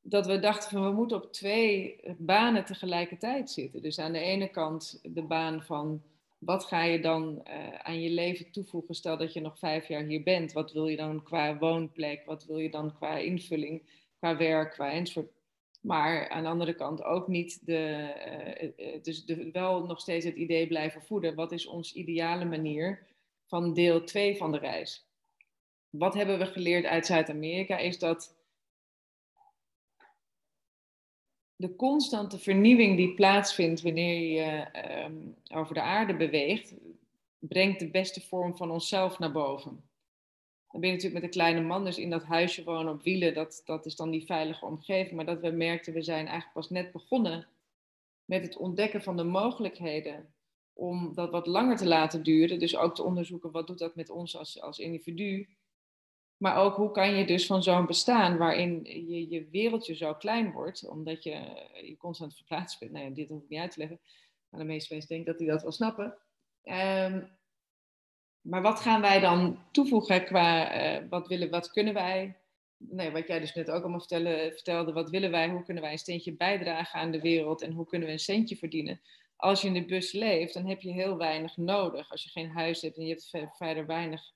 [0.08, 3.82] Dat we dachten van we moeten op twee banen tegelijkertijd zitten.
[3.82, 6.02] Dus aan de ene kant de baan van
[6.38, 8.94] wat ga je dan uh, aan je leven toevoegen?
[8.94, 10.52] Stel dat je nog vijf jaar hier bent.
[10.52, 12.24] Wat wil je dan qua woonplek?
[12.24, 13.82] Wat wil je dan qua invulling,
[14.18, 15.32] qua werk, qua enzovoort?
[15.80, 20.34] Maar aan de andere kant ook niet de, uh, dus de, wel nog steeds het
[20.34, 21.34] idee blijven voeden.
[21.34, 23.06] Wat is ons ideale manier
[23.46, 25.06] van deel 2 van de reis?
[25.90, 27.78] Wat hebben we geleerd uit Zuid-Amerika?
[27.78, 28.36] Is dat
[31.56, 36.74] de constante vernieuwing die plaatsvindt wanneer je uh, over de aarde beweegt,
[37.38, 39.84] brengt de beste vorm van onszelf naar boven.
[40.70, 43.34] Dan ben je natuurlijk met een kleine man, dus in dat huisje wonen op wielen,
[43.34, 45.16] dat, dat is dan die veilige omgeving.
[45.16, 47.46] Maar dat we merkten, we zijn eigenlijk pas net begonnen
[48.24, 50.34] met het ontdekken van de mogelijkheden
[50.72, 52.58] om dat wat langer te laten duren.
[52.58, 55.48] Dus ook te onderzoeken, wat doet dat met ons als, als individu?
[56.37, 60.53] Maar ook hoe kan je dus van zo'n bestaan waarin je, je wereldje zo klein
[60.53, 61.31] wordt, omdat je
[61.83, 62.92] je constant verplaatst bent.
[62.92, 64.01] Nou ja, dit hoef ik niet uit te leggen.
[64.49, 66.18] Maar de meeste mensen denken dat die dat wel snappen.
[66.64, 67.37] Um,
[68.40, 72.37] maar wat gaan wij dan toevoegen qua uh, wat, willen, wat kunnen wij?
[72.77, 74.07] Nee, wat jij dus net ook allemaal
[74.51, 75.49] vertelde, wat willen wij?
[75.49, 78.57] Hoe kunnen wij een steentje bijdragen aan de wereld en hoe kunnen we een centje
[78.57, 79.01] verdienen?
[79.37, 82.11] Als je in de bus leeft, dan heb je heel weinig nodig.
[82.11, 84.33] Als je geen huis hebt en je hebt verder weinig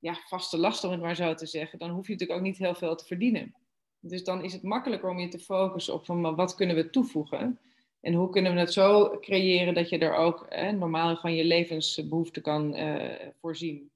[0.00, 2.58] ja, vaste lasten, om het maar zo te zeggen, dan hoef je natuurlijk ook niet
[2.58, 3.54] heel veel te verdienen.
[4.00, 7.58] Dus dan is het makkelijker om je te focussen op van, wat kunnen we toevoegen?
[8.00, 11.44] En hoe kunnen we het zo creëren dat je er ook hè, normaal van je
[11.44, 13.90] levensbehoeften kan uh, voorzien?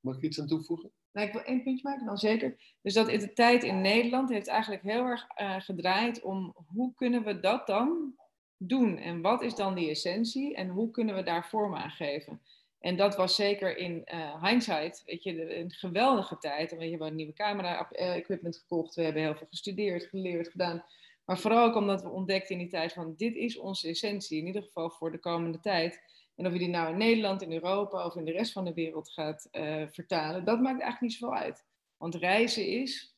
[0.00, 0.90] Mag ik iets aan toevoegen?
[1.12, 2.56] Nou, ik wil één puntje maken, dan zeker.
[2.82, 6.94] Dus dat in de tijd in Nederland heeft eigenlijk heel erg uh, gedraaid om hoe
[6.94, 8.14] kunnen we dat dan
[8.56, 8.98] doen?
[8.98, 10.54] En wat is dan die essentie?
[10.54, 12.40] En hoe kunnen we daar vorm aan geven?
[12.80, 16.72] En dat was zeker in uh, hindsight, weet je, een geweldige tijd.
[16.72, 18.94] En we hebben een nieuwe camera-equipment gekocht.
[18.94, 20.84] We hebben heel veel gestudeerd, geleerd, gedaan.
[21.24, 24.46] Maar vooral ook omdat we ontdekten in die tijd van dit is onze essentie, in
[24.46, 26.00] ieder geval voor de komende tijd.
[26.36, 28.74] En of je die nou in Nederland, in Europa of in de rest van de
[28.74, 31.64] wereld gaat uh, vertalen, dat maakt eigenlijk niet zoveel uit.
[31.96, 33.14] Want reizen is,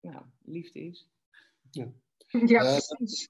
[0.00, 1.08] nou, liefde is.
[1.70, 1.92] Ja,
[2.46, 3.28] ja precies.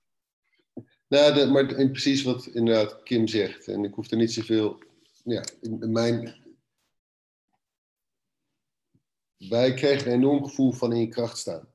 [1.08, 3.68] Nou, de, maar en precies wat inderdaad Kim zegt.
[3.68, 4.82] En ik hoef er niet zoveel.
[5.24, 6.42] Ja, in mijn.
[9.36, 11.68] Wij kregen een enorm gevoel van in je kracht staan.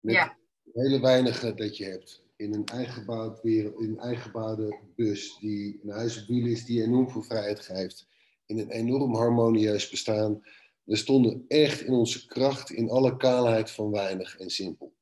[0.00, 0.38] Met, ja
[0.72, 2.22] hele weinige dat je hebt.
[2.36, 3.06] In een eigen
[3.42, 7.60] wereld, in een eigen bus, die een huis op wielen is, die enorm veel vrijheid
[7.60, 8.06] geeft.
[8.46, 10.42] in een enorm harmonieus bestaan.
[10.82, 14.94] We stonden echt in onze kracht, in alle kaalheid van weinig en simpel.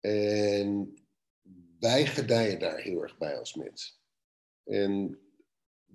[0.00, 0.94] En
[1.78, 4.00] wij gedijen daar heel erg bij als mens.
[4.64, 5.18] En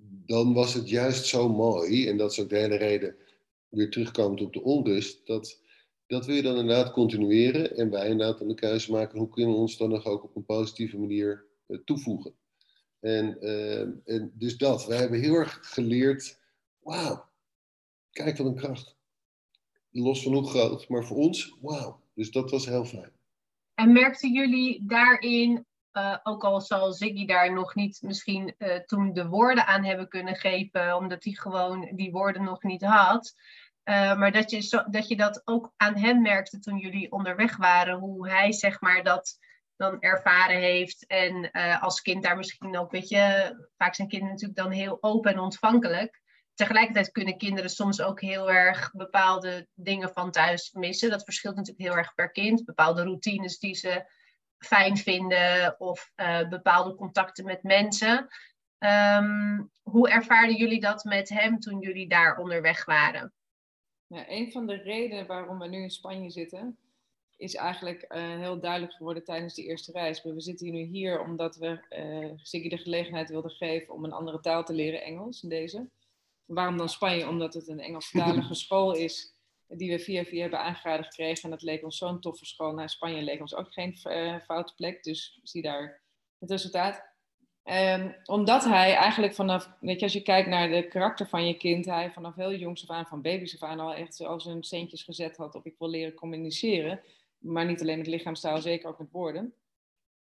[0.10, 3.16] dan was het juist zo mooi, en dat is ook de hele reden
[3.70, 5.62] weer terugkomend op de onrust, dat,
[6.08, 9.54] dat wil je dan inderdaad continueren en wij inderdaad dan de keuze maken hoe kunnen
[9.54, 12.34] we ons dan nog ook op een positieve manier uh, toevoegen.
[13.00, 16.40] En, uh, en dus dat, wij hebben heel erg geleerd,
[16.80, 17.30] wauw,
[18.12, 18.98] kijk wat een kracht.
[19.92, 22.02] Los van hoe groot, maar voor ons, wauw.
[22.14, 23.12] Dus dat was heel fijn.
[23.74, 29.14] En merkten jullie daarin uh, ook al zal Ziggy daar nog niet misschien uh, toen
[29.14, 33.34] de woorden aan hebben kunnen geven, omdat hij gewoon die woorden nog niet had.
[33.84, 37.58] Uh, maar dat je, zo, dat je dat ook aan hem merkte toen jullie onderweg
[37.58, 39.38] waren, hoe hij zeg maar dat
[39.76, 41.06] dan ervaren heeft.
[41.08, 45.32] En als kind daar misschien ook, weet je, vaak zijn kinderen natuurlijk dan heel open
[45.32, 46.22] en ontvankelijk.
[46.54, 51.10] Tegelijkertijd kunnen kinderen soms ook heel erg bepaalde dingen van thuis missen.
[51.10, 52.66] Dat verschilt natuurlijk heel erg per kind.
[52.66, 54.06] Bepaalde routines die ze
[54.60, 58.28] fijn vinden of uh, bepaalde contacten met mensen.
[58.80, 63.34] Um, hoe ervaarden jullie dat met hem toen jullie daar onderweg waren?
[64.08, 66.78] Ja, een van de redenen waarom we nu in Spanje zitten,
[67.38, 70.24] is eigenlijk uh, heel duidelijk geworden tijdens die eerste reis.
[70.24, 71.68] We zitten nu hier omdat we
[72.52, 75.90] uh, de gelegenheid wilden geven om een andere taal te leren, Engels in deze.
[76.46, 77.28] Waarom dan Spanje?
[77.28, 79.34] Omdat het een Engelstalige school is
[79.78, 81.44] die we via via hebben aangeraden gekregen.
[81.44, 82.74] En dat leek ons zo'n toffe school.
[82.74, 85.04] Naar Spanje leek ons ook geen uh, foute plek.
[85.04, 86.02] Dus zie daar
[86.40, 87.08] het resultaat.
[87.64, 91.54] Um, omdat hij eigenlijk vanaf, weet je, als je kijkt naar de karakter van je
[91.54, 94.64] kind, hij vanaf heel jongs af aan, van baby's af aan, al echt al zijn
[94.64, 97.02] centjes gezet had op ik wil leren communiceren.
[97.38, 99.54] Maar niet alleen met lichaamstaal, zeker ook met woorden.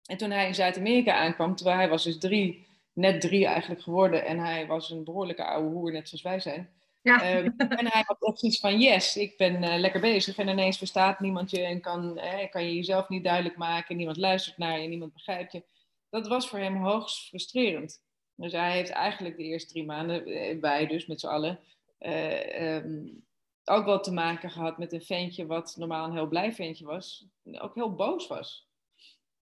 [0.07, 4.25] En toen hij in Zuid-Amerika aankwam, terwijl hij was dus drie, net drie eigenlijk geworden,
[4.25, 6.71] en hij was een behoorlijke oude hoer, net zoals wij zijn
[7.03, 7.37] ja.
[7.37, 10.37] Um, en hij had echt iets van, yes, ik ben uh, lekker bezig.
[10.37, 13.97] En ineens verstaat niemand je en kan, eh, kan je jezelf niet duidelijk maken.
[13.97, 15.65] Niemand luistert naar je, niemand begrijpt je.
[16.11, 18.03] Dat was voor hem hoogst frustrerend.
[18.35, 21.61] Dus hij heeft eigenlijk de eerste drie maanden, uh, wij dus met z'n allen,
[21.99, 23.25] um,
[23.65, 27.27] ook wel te maken gehad met een ventje wat normaal een heel blij ventje was.
[27.53, 28.69] Ook heel boos was.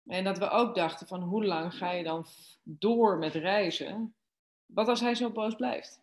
[0.06, 2.26] En dat we ook dachten van, hoe lang ga je dan
[2.64, 4.16] door met reizen?
[4.66, 6.02] Wat als hij zo boos blijft?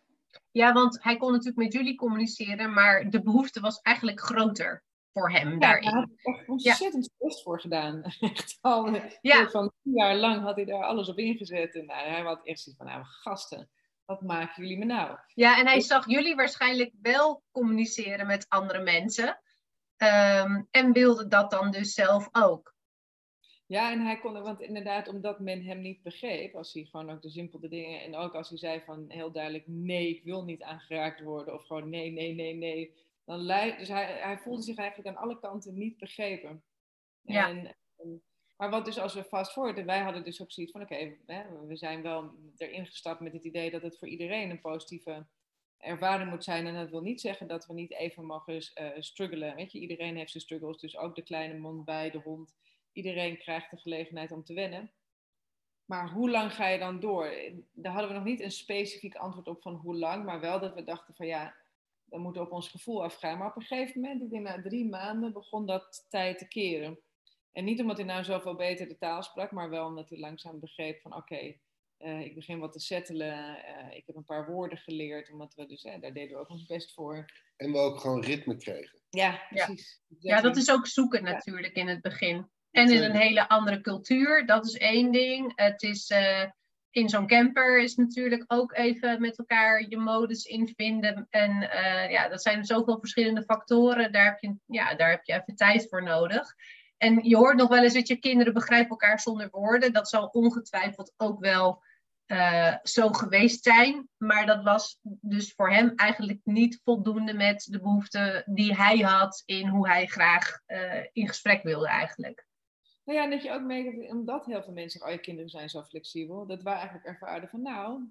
[0.51, 5.31] Ja, want hij kon natuurlijk met jullie communiceren, maar de behoefte was eigenlijk groter voor
[5.31, 5.89] hem ja, daarin.
[5.89, 7.27] Hij had er ontzettend ja.
[7.27, 8.03] best voor gedaan.
[8.19, 9.49] Echt al ja.
[9.49, 11.75] van tien jaar lang had hij daar alles op ingezet.
[11.75, 13.69] En nou, hij had echt zoiets van, nou gasten,
[14.05, 15.17] wat maken jullie me nou?
[15.33, 19.41] Ja, en hij zag jullie waarschijnlijk wel communiceren met andere mensen.
[19.97, 22.75] Um, en wilde dat dan dus zelf ook.
[23.67, 27.21] Ja, en hij kon, want inderdaad, omdat men hem niet begreep, als hij gewoon ook
[27.21, 30.61] de simpele dingen, en ook als hij zei van heel duidelijk, nee, ik wil niet
[30.61, 32.93] aangeraakt worden, of gewoon nee, nee, nee, nee,
[33.25, 36.63] dan leid, dus hij, hij voelde zich eigenlijk aan alle kanten niet begrepen.
[37.21, 37.49] Ja.
[37.49, 37.75] En,
[38.57, 41.17] maar wat dus als we fast forwarden, wij hadden dus ook zoiets van, oké,
[41.67, 45.25] we zijn wel erin gestapt met het idee dat het voor iedereen een positieve
[45.77, 46.67] ervaring moet zijn.
[46.67, 49.55] En dat wil niet zeggen dat we niet even mogen uh, struggelen.
[49.55, 52.55] Weet je, iedereen heeft zijn struggles, dus ook de kleine mond bij de hond
[52.97, 54.91] iedereen krijgt de gelegenheid om te wennen.
[55.85, 57.33] Maar hoe lang ga je dan door?
[57.71, 60.73] Daar hadden we nog niet een specifiek antwoord op van hoe lang, maar wel dat
[60.73, 61.55] we dachten van ja,
[62.05, 63.37] dan moeten we op ons gevoel afgaan.
[63.37, 66.99] Maar op een gegeven moment, ik denk na drie maanden, begon dat tijd te keren.
[67.51, 70.59] En niet omdat hij nou zoveel beter de taal sprak, maar wel omdat hij langzaam
[70.59, 71.55] begreep van oké,
[71.99, 73.57] uh, ik begin wat te settelen.
[73.57, 76.65] Uh, ik heb een paar woorden geleerd, omdat we dus, daar deden we ook ons
[76.65, 77.25] best voor.
[77.55, 78.99] En we ook gewoon ritme kregen.
[79.09, 80.01] Ja, precies.
[80.07, 82.49] Ja, ja dat is ook zoeken natuurlijk in het begin.
[82.77, 85.51] En in een hele andere cultuur, dat is één ding.
[85.55, 86.43] Het is uh,
[86.89, 91.27] in zo'n camper is natuurlijk ook even met elkaar je modus in vinden.
[91.29, 94.11] En uh, ja, dat zijn zoveel verschillende factoren.
[94.11, 96.55] Daar heb, je, ja, daar heb je even tijd voor nodig.
[96.97, 99.93] En je hoort nog wel eens dat je kinderen begrijpen elkaar zonder woorden.
[99.93, 101.83] Dat zal ongetwijfeld ook wel
[102.27, 104.09] uh, zo geweest zijn.
[104.17, 109.43] Maar dat was dus voor hem eigenlijk niet voldoende met de behoeften die hij had
[109.45, 112.46] in hoe hij graag uh, in gesprek wilde eigenlijk.
[113.07, 115.69] Nou ja, en dat je ook merkt, omdat heel veel mensen zeggen, je kinderen zijn
[115.69, 118.03] zo flexibel, dat wij eigenlijk ervaren van nou,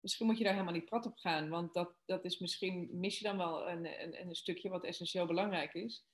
[0.00, 3.18] misschien moet je daar helemaal niet prat op gaan, want dat, dat is misschien, mis
[3.18, 6.04] je dan wel een, een, een stukje wat essentieel belangrijk is.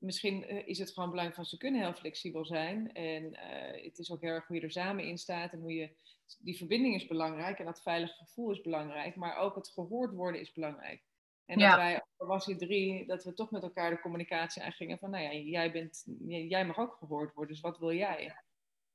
[0.00, 3.98] Misschien eh, is het gewoon belangrijk van ze kunnen heel flexibel zijn en uh, het
[3.98, 5.90] is ook heel erg hoe je er samen in staat en hoe je,
[6.38, 10.40] die verbinding is belangrijk en dat veilige gevoel is belangrijk, maar ook het gehoord worden
[10.40, 11.02] is belangrijk.
[11.48, 15.10] En dat wij, was hij drie, dat we toch met elkaar de communicatie aangingen van,
[15.10, 18.36] nou ja, jij, bent, jij mag ook gehoord worden, dus wat wil jij?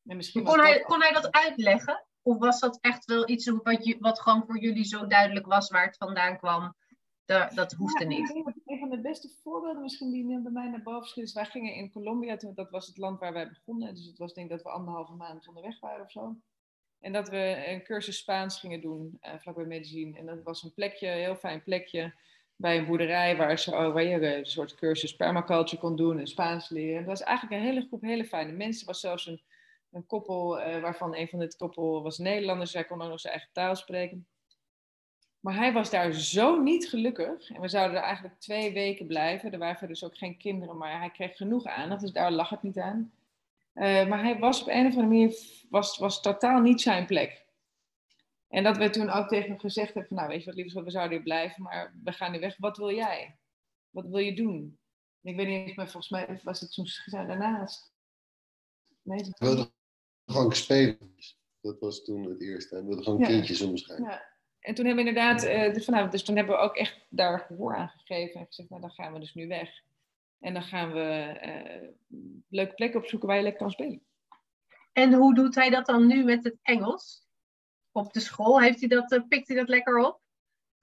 [0.06, 2.06] En misschien kon, hij, kon hij dat uitleggen?
[2.22, 5.70] of was dat echt wel iets wat, je, wat gewoon voor jullie zo duidelijk was
[5.70, 6.76] waar het vandaan kwam?
[7.26, 8.30] dat hoefde niet.
[8.66, 11.74] Een van de beste voorbeelden misschien die bij mij naar boven schiet is, wij gingen
[11.74, 13.96] in Colombia, dat was het land waar wij begonnen.
[13.96, 16.36] Dus het was denk ik dat we anderhalve maand onderweg waren of zo.
[17.00, 20.16] En dat we een cursus Spaans gingen doen, uh, vlakbij Medellin.
[20.18, 22.14] En dat was een plekje, een heel fijn plekje,
[22.64, 26.28] bij een boerderij waar, ze, oh, waar je een soort cursus permaculture kon doen en
[26.28, 26.98] Spaans leren.
[26.98, 28.82] En dat was eigenlijk een hele groep hele fijne mensen.
[28.82, 29.42] Er was zelfs een,
[29.92, 32.72] een koppel, uh, waarvan een van dit koppel was Nederlanders.
[32.72, 34.28] Zij kon ook nog zijn eigen taal spreken.
[35.40, 37.50] Maar hij was daar zo niet gelukkig.
[37.52, 39.52] En we zouden er eigenlijk twee weken blijven.
[39.52, 42.02] Er waren dus ook geen kinderen, maar hij kreeg genoeg aandacht.
[42.02, 43.12] Dus daar lag het niet aan.
[43.76, 45.36] Uh, maar hij was op een of andere manier
[45.70, 47.43] was, was totaal niet zijn plek.
[48.54, 50.74] En dat we toen ook tegen hem gezegd hebben: van, Nou, weet je wat, liefst,
[50.74, 52.58] we zouden hier blijven, maar we gaan nu weg.
[52.58, 53.38] Wat wil jij?
[53.90, 54.80] Wat wil je doen?
[55.22, 57.94] En ik weet niet eens, maar volgens mij was het toen gezegd daarnaast.
[59.02, 59.72] Nee, we wilden
[60.26, 61.16] gewoon spelen.
[61.62, 62.76] Dat was toen het eerste.
[62.76, 63.26] We wilden gewoon ja.
[63.28, 64.06] kindjes omschrijven.
[64.06, 64.32] Ja
[64.64, 67.40] en toen hebben we inderdaad, uh, dus, vanavond, dus toen hebben we ook echt daar
[67.40, 69.70] gehoor aan gegeven en gezegd, nou dan gaan we dus nu weg.
[70.40, 71.90] En dan gaan we uh,
[72.50, 74.02] leuke plekken opzoeken waar je lekker kan spelen.
[74.92, 77.23] En hoe doet hij dat dan nu met het Engels?
[77.94, 80.22] Op de school, heeft hij dat, uh, pikt hij dat lekker op?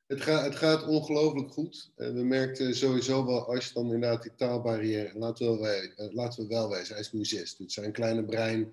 [0.07, 1.93] Het, gaat, het gaat ongelooflijk goed.
[1.95, 6.49] we merkten sowieso wel, als je dan inderdaad die taalbarrière, laten we, wel, laten we
[6.49, 7.57] wel wezen, hij is nu zes.
[7.57, 8.73] Dus zijn kleine brein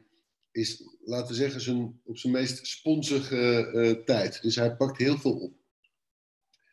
[0.52, 4.42] is, laten we zeggen, zijn, op zijn meest sponsige tijd.
[4.42, 5.54] Dus hij pakt heel veel op.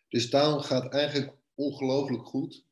[0.09, 2.65] Dus taal gaat eigenlijk ongelooflijk goed.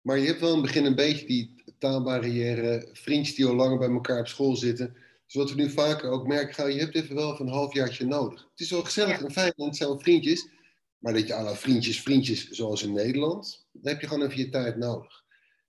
[0.00, 3.78] Maar je hebt wel in het begin een beetje die taalbarrière, vriendjes die al langer
[3.78, 4.96] bij elkaar op school zitten.
[5.34, 8.40] Dus wat we nu vaker ook merken, je hebt even wel even een halfjaartje nodig.
[8.50, 10.48] Het is wel gezellig en fijn, en het zijn vriendjes.
[10.98, 14.48] Maar dat je alle vriendjes, vriendjes zoals in Nederland, dan heb je gewoon even je
[14.48, 15.24] tijd nodig.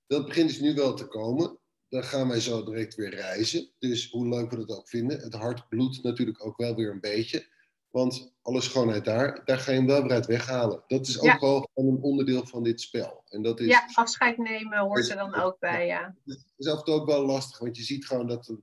[0.08, 3.70] Dat begint dus nu wel te komen dan gaan wij zo direct weer reizen.
[3.80, 5.20] Dus hoe leuk we dat ook vinden.
[5.20, 7.48] Het hart bloedt natuurlijk ook wel weer een beetje.
[7.90, 10.84] Want alle schoonheid daar, daar ga je hem wel weer uit weghalen.
[10.88, 13.24] Dat is ook wel een onderdeel van dit spel.
[13.30, 16.16] En dat is, ja, afscheid nemen hoort er dan ook bij, ja.
[16.26, 18.56] Het is af en toe ook wel lastig, want je ziet gewoon dat...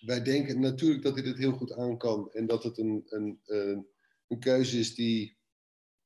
[0.00, 2.32] wij denken natuurlijk dat hij dit heel goed aan kan.
[2.32, 3.86] En dat het een, een, een,
[4.28, 5.36] een keuze is die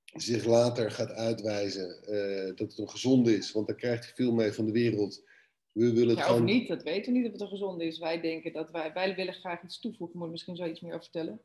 [0.04, 2.04] zich later gaat uitwijzen.
[2.08, 5.22] Uh, dat het een gezonde is, want daar krijgt hij veel mee van de wereld
[5.72, 6.40] we willen het ja, gewoon...
[6.40, 7.98] Of niet, dat weten we niet of het een gezonde is.
[7.98, 10.18] Wij denken dat wij, wij willen graag iets toevoegen.
[10.18, 11.40] Moet misschien zo iets meer over vertellen.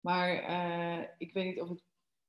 [0.00, 1.82] Maar uh, ik weet niet of het...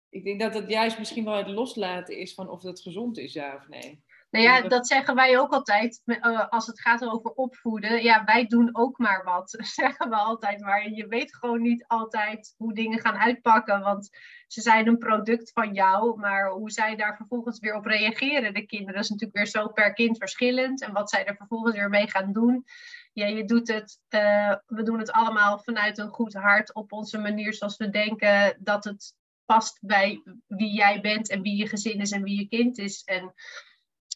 [0.09, 3.33] Ik denk dat het juist misschien wel het loslaten is van of het gezond is,
[3.33, 4.03] ja of nee.
[4.35, 8.03] Nou ja, dat zeggen wij ook altijd uh, als het gaat over opvoeden.
[8.03, 10.61] Ja, wij doen ook maar wat, zeggen we altijd.
[10.61, 13.81] Maar je weet gewoon niet altijd hoe dingen gaan uitpakken.
[13.81, 14.09] Want
[14.47, 16.19] ze zijn een product van jou.
[16.19, 19.93] Maar hoe zij daar vervolgens weer op reageren, de kinderen, is natuurlijk weer zo per
[19.93, 20.81] kind verschillend.
[20.81, 22.65] En wat zij er vervolgens weer mee gaan doen.
[23.13, 27.17] Ja, je doet het, uh, we doen het allemaal vanuit een goed hart op onze
[27.17, 29.13] manier zoals we denken dat het
[29.45, 33.03] past bij wie jij bent en wie je gezin is en wie je kind is.
[33.03, 33.33] En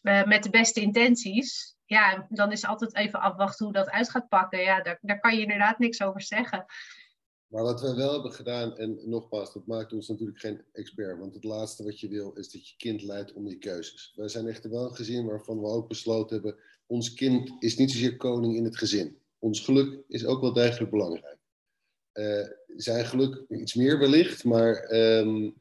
[0.02, 4.28] uh, met de beste intenties, ja, dan is altijd even afwachten hoe dat uit gaat
[4.28, 4.60] pakken.
[4.60, 6.64] Ja, daar, daar kan je inderdaad niks over zeggen.
[7.46, 11.34] Maar wat we wel hebben gedaan, en nogmaals, dat maakt ons natuurlijk geen expert, want
[11.34, 14.12] het laatste wat je wil is dat je kind leidt om die keuzes.
[14.16, 17.90] Wij zijn echt wel een gezin waarvan we ook besloten hebben, ons kind is niet
[17.90, 19.18] zozeer koning in het gezin.
[19.38, 21.38] Ons geluk is ook wel degelijk belangrijk.
[22.12, 25.54] Uh, zijn geluk iets meer wellicht, maar um,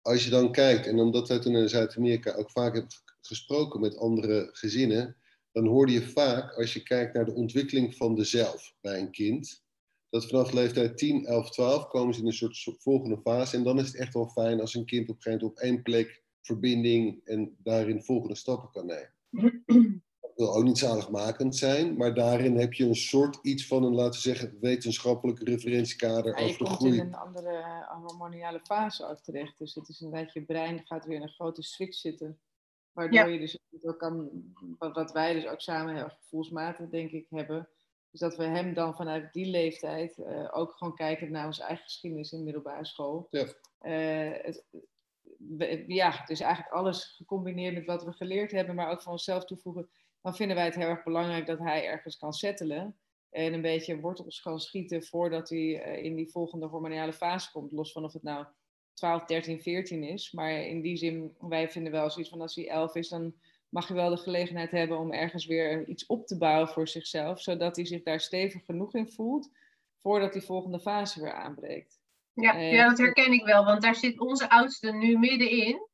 [0.00, 2.92] als je dan kijkt, en omdat wij toen in Zuid-Amerika ook vaak hebben
[3.26, 5.16] gesproken met andere gezinnen,
[5.52, 9.10] dan hoorde je vaak, als je kijkt naar de ontwikkeling van de zelf bij een
[9.10, 9.64] kind,
[10.14, 13.56] dat vanaf leeftijd 10, 11, 12 komen ze in een soort volgende fase.
[13.56, 15.64] En dan is het echt wel fijn als een kind op een gegeven moment op
[15.64, 19.12] één plek verbinding en daarin volgende stappen kan nemen.
[20.20, 23.94] Dat wil ook niet zaligmakend zijn, maar daarin heb je een soort iets van een,
[23.94, 26.92] laten we zeggen, wetenschappelijk referentiekader ja, over de groei.
[26.92, 29.58] Je komt in een andere hormoniale fase ook terecht.
[29.58, 32.38] Dus het is inderdaad, je brein gaat weer in een grote switch zitten
[32.94, 34.30] Waardoor je dus ook kan,
[34.78, 37.68] wat wij dus ook samen heel gevoelsmatig denk ik hebben,
[38.10, 41.84] is dat we hem dan vanuit die leeftijd uh, ook gewoon kijken naar onze eigen
[41.84, 43.28] geschiedenis in middelbare school.
[43.30, 43.46] Ja.
[43.80, 44.64] Uh, het,
[45.86, 49.88] ja, dus eigenlijk alles gecombineerd met wat we geleerd hebben, maar ook van onszelf toevoegen.
[50.20, 52.96] Dan vinden wij het heel erg belangrijk dat hij ergens kan settelen
[53.30, 57.72] en een beetje wortels kan schieten voordat hij uh, in die volgende hormonale fase komt.
[57.72, 58.46] Los van of het nou
[58.94, 60.32] 12, 13, 14 is.
[60.32, 63.34] Maar in die zin, wij vinden wel zoiets van als hij 11 is, dan
[63.68, 67.40] mag je wel de gelegenheid hebben om ergens weer iets op te bouwen voor zichzelf,
[67.40, 69.50] zodat hij zich daar stevig genoeg in voelt,
[70.00, 72.00] voordat die volgende fase weer aanbreekt.
[72.32, 75.88] Ja, uh, ja dat herken ik wel, want daar zit onze oudste nu middenin.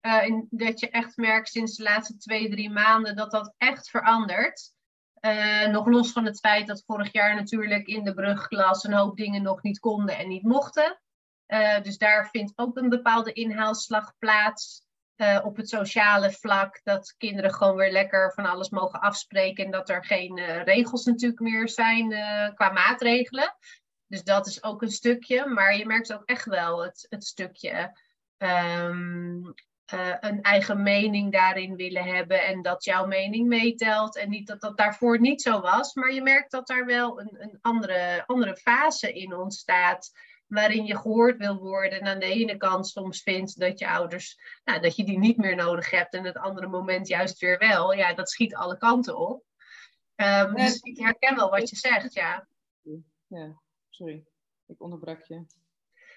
[0.00, 3.90] Uh, in dat je echt merkt sinds de laatste twee, drie maanden dat dat echt
[3.90, 4.74] verandert.
[5.20, 9.16] Uh, nog los van het feit dat vorig jaar natuurlijk in de brugklas een hoop
[9.16, 11.00] dingen nog niet konden en niet mochten.
[11.48, 14.84] Uh, dus daar vindt ook een bepaalde inhaalslag plaats.
[15.16, 19.70] Uh, op het sociale vlak, dat kinderen gewoon weer lekker van alles mogen afspreken en
[19.70, 22.08] dat er geen regels natuurlijk meer zijn
[22.54, 23.56] qua maatregelen.
[24.06, 27.92] Dus dat is ook een stukje, maar je merkt ook echt wel het, het stukje
[29.94, 34.16] uh, een eigen mening daarin willen hebben en dat jouw mening meetelt.
[34.16, 37.36] En niet dat dat daarvoor niet zo was, maar je merkt dat daar wel een,
[37.38, 40.10] een andere, andere fase in ontstaat.
[40.46, 44.38] Waarin je gehoord wil worden en aan de ene kant soms vindt dat je ouders,
[44.64, 47.92] nou, dat je die niet meer nodig hebt en het andere moment juist weer wel.
[47.92, 49.44] Ja, dat schiet alle kanten op.
[50.16, 52.48] Um, dus ik herken wel wat je zegt, ja.
[53.26, 54.24] Ja, sorry.
[54.66, 55.46] Ik onderbrak je.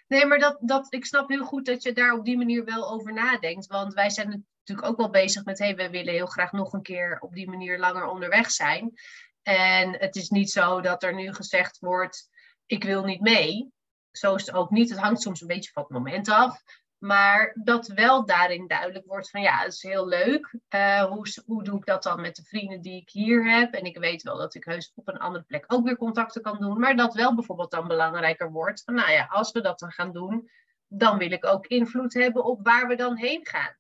[0.08, 2.90] Nee, maar dat, dat, ik snap heel goed dat je daar op die manier wel
[2.90, 3.68] over nadenkt.
[3.68, 6.74] Want wij zijn natuurlijk ook wel bezig met, hé, hey, we willen heel graag nog
[6.74, 8.94] een keer op die manier langer onderweg zijn.
[9.42, 12.30] En het is niet zo dat er nu gezegd wordt,
[12.66, 13.72] ik wil niet mee.
[14.12, 14.89] Zo is het ook niet.
[14.89, 16.62] Het hangt soms een beetje van het moment af.
[16.97, 20.53] Maar dat wel daarin duidelijk wordt van ja, het is heel leuk.
[20.70, 23.74] Uh, hoe, hoe doe ik dat dan met de vrienden die ik hier heb?
[23.74, 26.57] En ik weet wel dat ik heus op een andere plek ook weer contacten kan
[26.60, 26.80] doen.
[26.80, 28.84] Maar dat wel bijvoorbeeld dan belangrijker wordt.
[28.84, 30.49] Van nou ja, als we dat dan gaan doen,
[30.88, 33.76] dan wil ik ook invloed hebben op waar we dan heen gaan.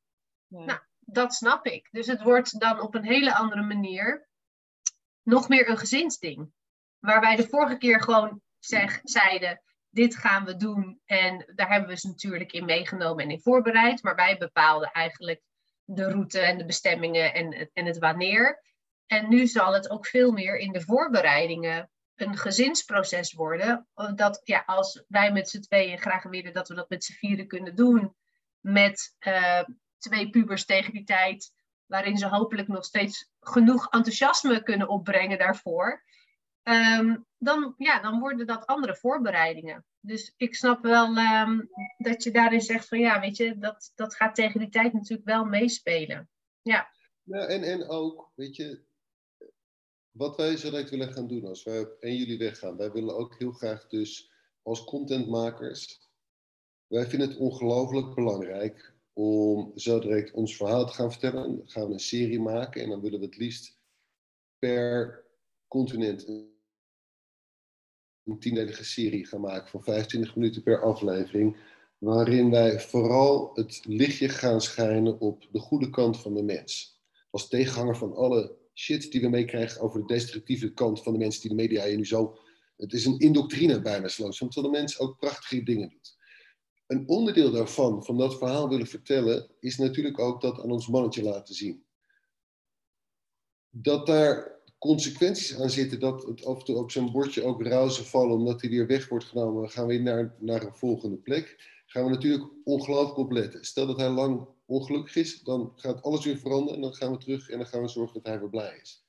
[0.47, 0.65] Ja.
[0.65, 1.87] Nou, dat snap ik.
[1.91, 4.27] Dus het wordt dan op een hele andere manier
[5.23, 6.51] nog meer een gezinsding.
[6.99, 11.01] Waar wij de vorige keer gewoon zeg, zeiden, dit gaan we doen.
[11.05, 14.03] En daar hebben we ze natuurlijk in meegenomen en in voorbereid.
[14.03, 15.41] Maar wij bepaalden eigenlijk
[15.83, 18.63] de route en de bestemmingen en, en het wanneer.
[19.05, 23.87] En nu zal het ook veel meer in de voorbereidingen een gezinsproces worden.
[24.15, 27.47] Dat ja, als wij met z'n tweeën graag willen dat we dat met z'n vieren
[27.47, 28.15] kunnen doen.
[28.59, 29.63] Met uh,
[29.97, 31.51] twee pubers tegen die tijd.
[31.85, 36.03] Waarin ze hopelijk nog steeds genoeg enthousiasme kunnen opbrengen daarvoor.
[36.69, 39.85] Ehm, dan, ja, dan worden dat andere voorbereidingen.
[39.99, 44.15] Dus ik snap wel um, dat je daarin zegt van ja, weet je, dat, dat
[44.15, 46.29] gaat tegen die tijd natuurlijk wel meespelen.
[46.61, 46.89] Ja.
[47.23, 48.81] ja en, en ook, weet je,
[50.11, 52.77] wat wij zo direct willen gaan doen als wij op 1 juli weggaan.
[52.77, 56.09] Wij willen ook heel graag dus als contentmakers,
[56.87, 61.57] wij vinden het ongelooflijk belangrijk om zo direct ons verhaal te gaan vertellen.
[61.57, 63.77] Dan gaan we een serie maken en dan willen we het liefst
[64.59, 65.23] per
[65.67, 66.47] continent
[68.29, 71.57] een tiendelige serie gaan maken van 25 minuten per aflevering.
[71.97, 77.01] Waarin wij vooral het lichtje gaan schijnen op de goede kant van de mens.
[77.29, 81.41] Als tegenhanger van alle shit die we meekrijgen over de destructieve kant van de mensen
[81.41, 82.37] die de media je nu zo.
[82.77, 86.17] Het is een indoctrine bijna zo, terwijl de mens ook prachtige dingen doet.
[86.87, 91.23] Een onderdeel daarvan, van dat verhaal willen vertellen, is natuurlijk ook dat aan ons mannetje
[91.23, 91.83] laten zien.
[93.69, 98.05] Dat daar consequenties aan zitten dat het af en toe op zijn bordje ook rauzen
[98.05, 101.77] vallen omdat hij weer weg wordt genomen, gaan we weer naar, naar een volgende plek.
[101.85, 103.65] Gaan we natuurlijk ongelooflijk op letten.
[103.65, 107.17] Stel dat hij lang ongelukkig is, dan gaat alles weer veranderen en dan gaan we
[107.17, 109.05] terug en dan gaan we zorgen dat hij weer blij is.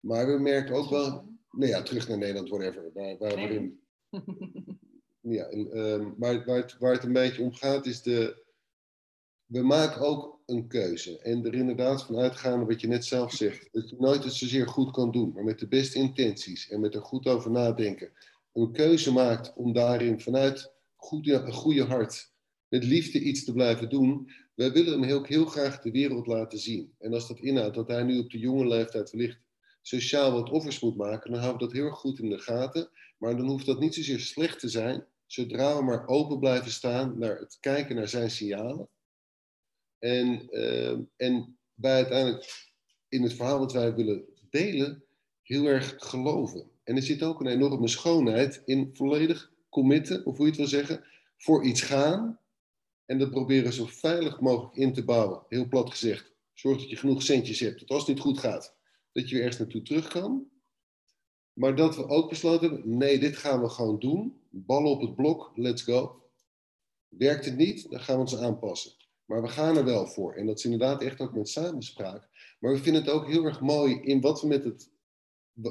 [0.00, 2.90] Maar we merken ook wel, nou ja, terug naar Nederland, whatever.
[2.94, 3.70] Waar, waar
[5.36, 8.44] ja, um, maar waar het, waar het een beetje om gaat is de,
[9.44, 11.18] we maken ook een keuze.
[11.18, 14.68] En er inderdaad van uitgaande wat je net zelf zegt, dat je nooit het zozeer
[14.68, 18.12] goed kan doen, maar met de beste intenties en met er goed over nadenken,
[18.52, 22.32] een keuze maakt om daarin vanuit goed, een goede hart,
[22.68, 24.30] met liefde iets te blijven doen.
[24.54, 26.94] Wij willen hem heel, heel graag de wereld laten zien.
[26.98, 29.38] En als dat inhoudt dat hij nu op de jonge leeftijd wellicht
[29.82, 32.88] sociaal wat offers moet maken, dan houden we dat heel erg goed in de gaten.
[33.18, 37.18] Maar dan hoeft dat niet zozeer slecht te zijn, zodra we maar open blijven staan
[37.18, 38.88] naar het kijken naar zijn signalen
[39.98, 42.70] en, uh, en wij uiteindelijk
[43.08, 45.04] in het verhaal wat wij willen delen,
[45.42, 46.70] heel erg geloven.
[46.84, 50.70] En er zit ook een enorme schoonheid in volledig committen, of hoe je het wil
[50.70, 51.04] zeggen,
[51.36, 52.40] voor iets gaan.
[53.06, 55.42] En dat proberen zo veilig mogelijk in te bouwen.
[55.48, 56.32] Heel plat gezegd.
[56.54, 57.80] Zorg dat je genoeg centjes hebt.
[57.80, 58.74] Dat als het niet goed gaat,
[59.12, 60.48] dat je weer ergens naartoe terug kan.
[61.52, 64.40] Maar dat we ook besloten hebben, nee, dit gaan we gewoon doen.
[64.50, 66.22] Ballen op het blok, let's go.
[67.08, 68.92] Werkt het niet, dan gaan we ons aanpassen.
[69.26, 70.34] Maar we gaan er wel voor.
[70.34, 72.28] En dat is inderdaad echt ook met samenspraak.
[72.60, 74.90] Maar we vinden het ook heel erg mooi in wat we met het,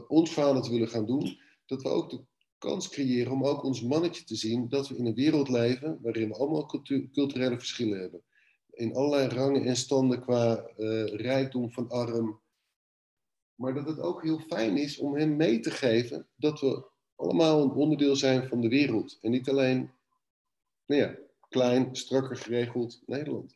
[0.07, 1.39] ons willen gaan doen.
[1.65, 2.23] Dat we ook de
[2.57, 4.69] kans creëren om ook ons mannetje te zien.
[4.69, 6.65] Dat we in een wereld leven waarin we allemaal
[7.11, 8.23] culturele verschillen hebben.
[8.71, 12.41] In allerlei rangen en standen qua uh, rijkdom van arm.
[13.55, 16.85] Maar dat het ook heel fijn is om hem mee te geven dat we
[17.15, 19.17] allemaal een onderdeel zijn van de wereld.
[19.21, 19.91] En niet alleen
[20.85, 21.17] nou ja,
[21.55, 23.55] klein, strakker geregeld Nederland.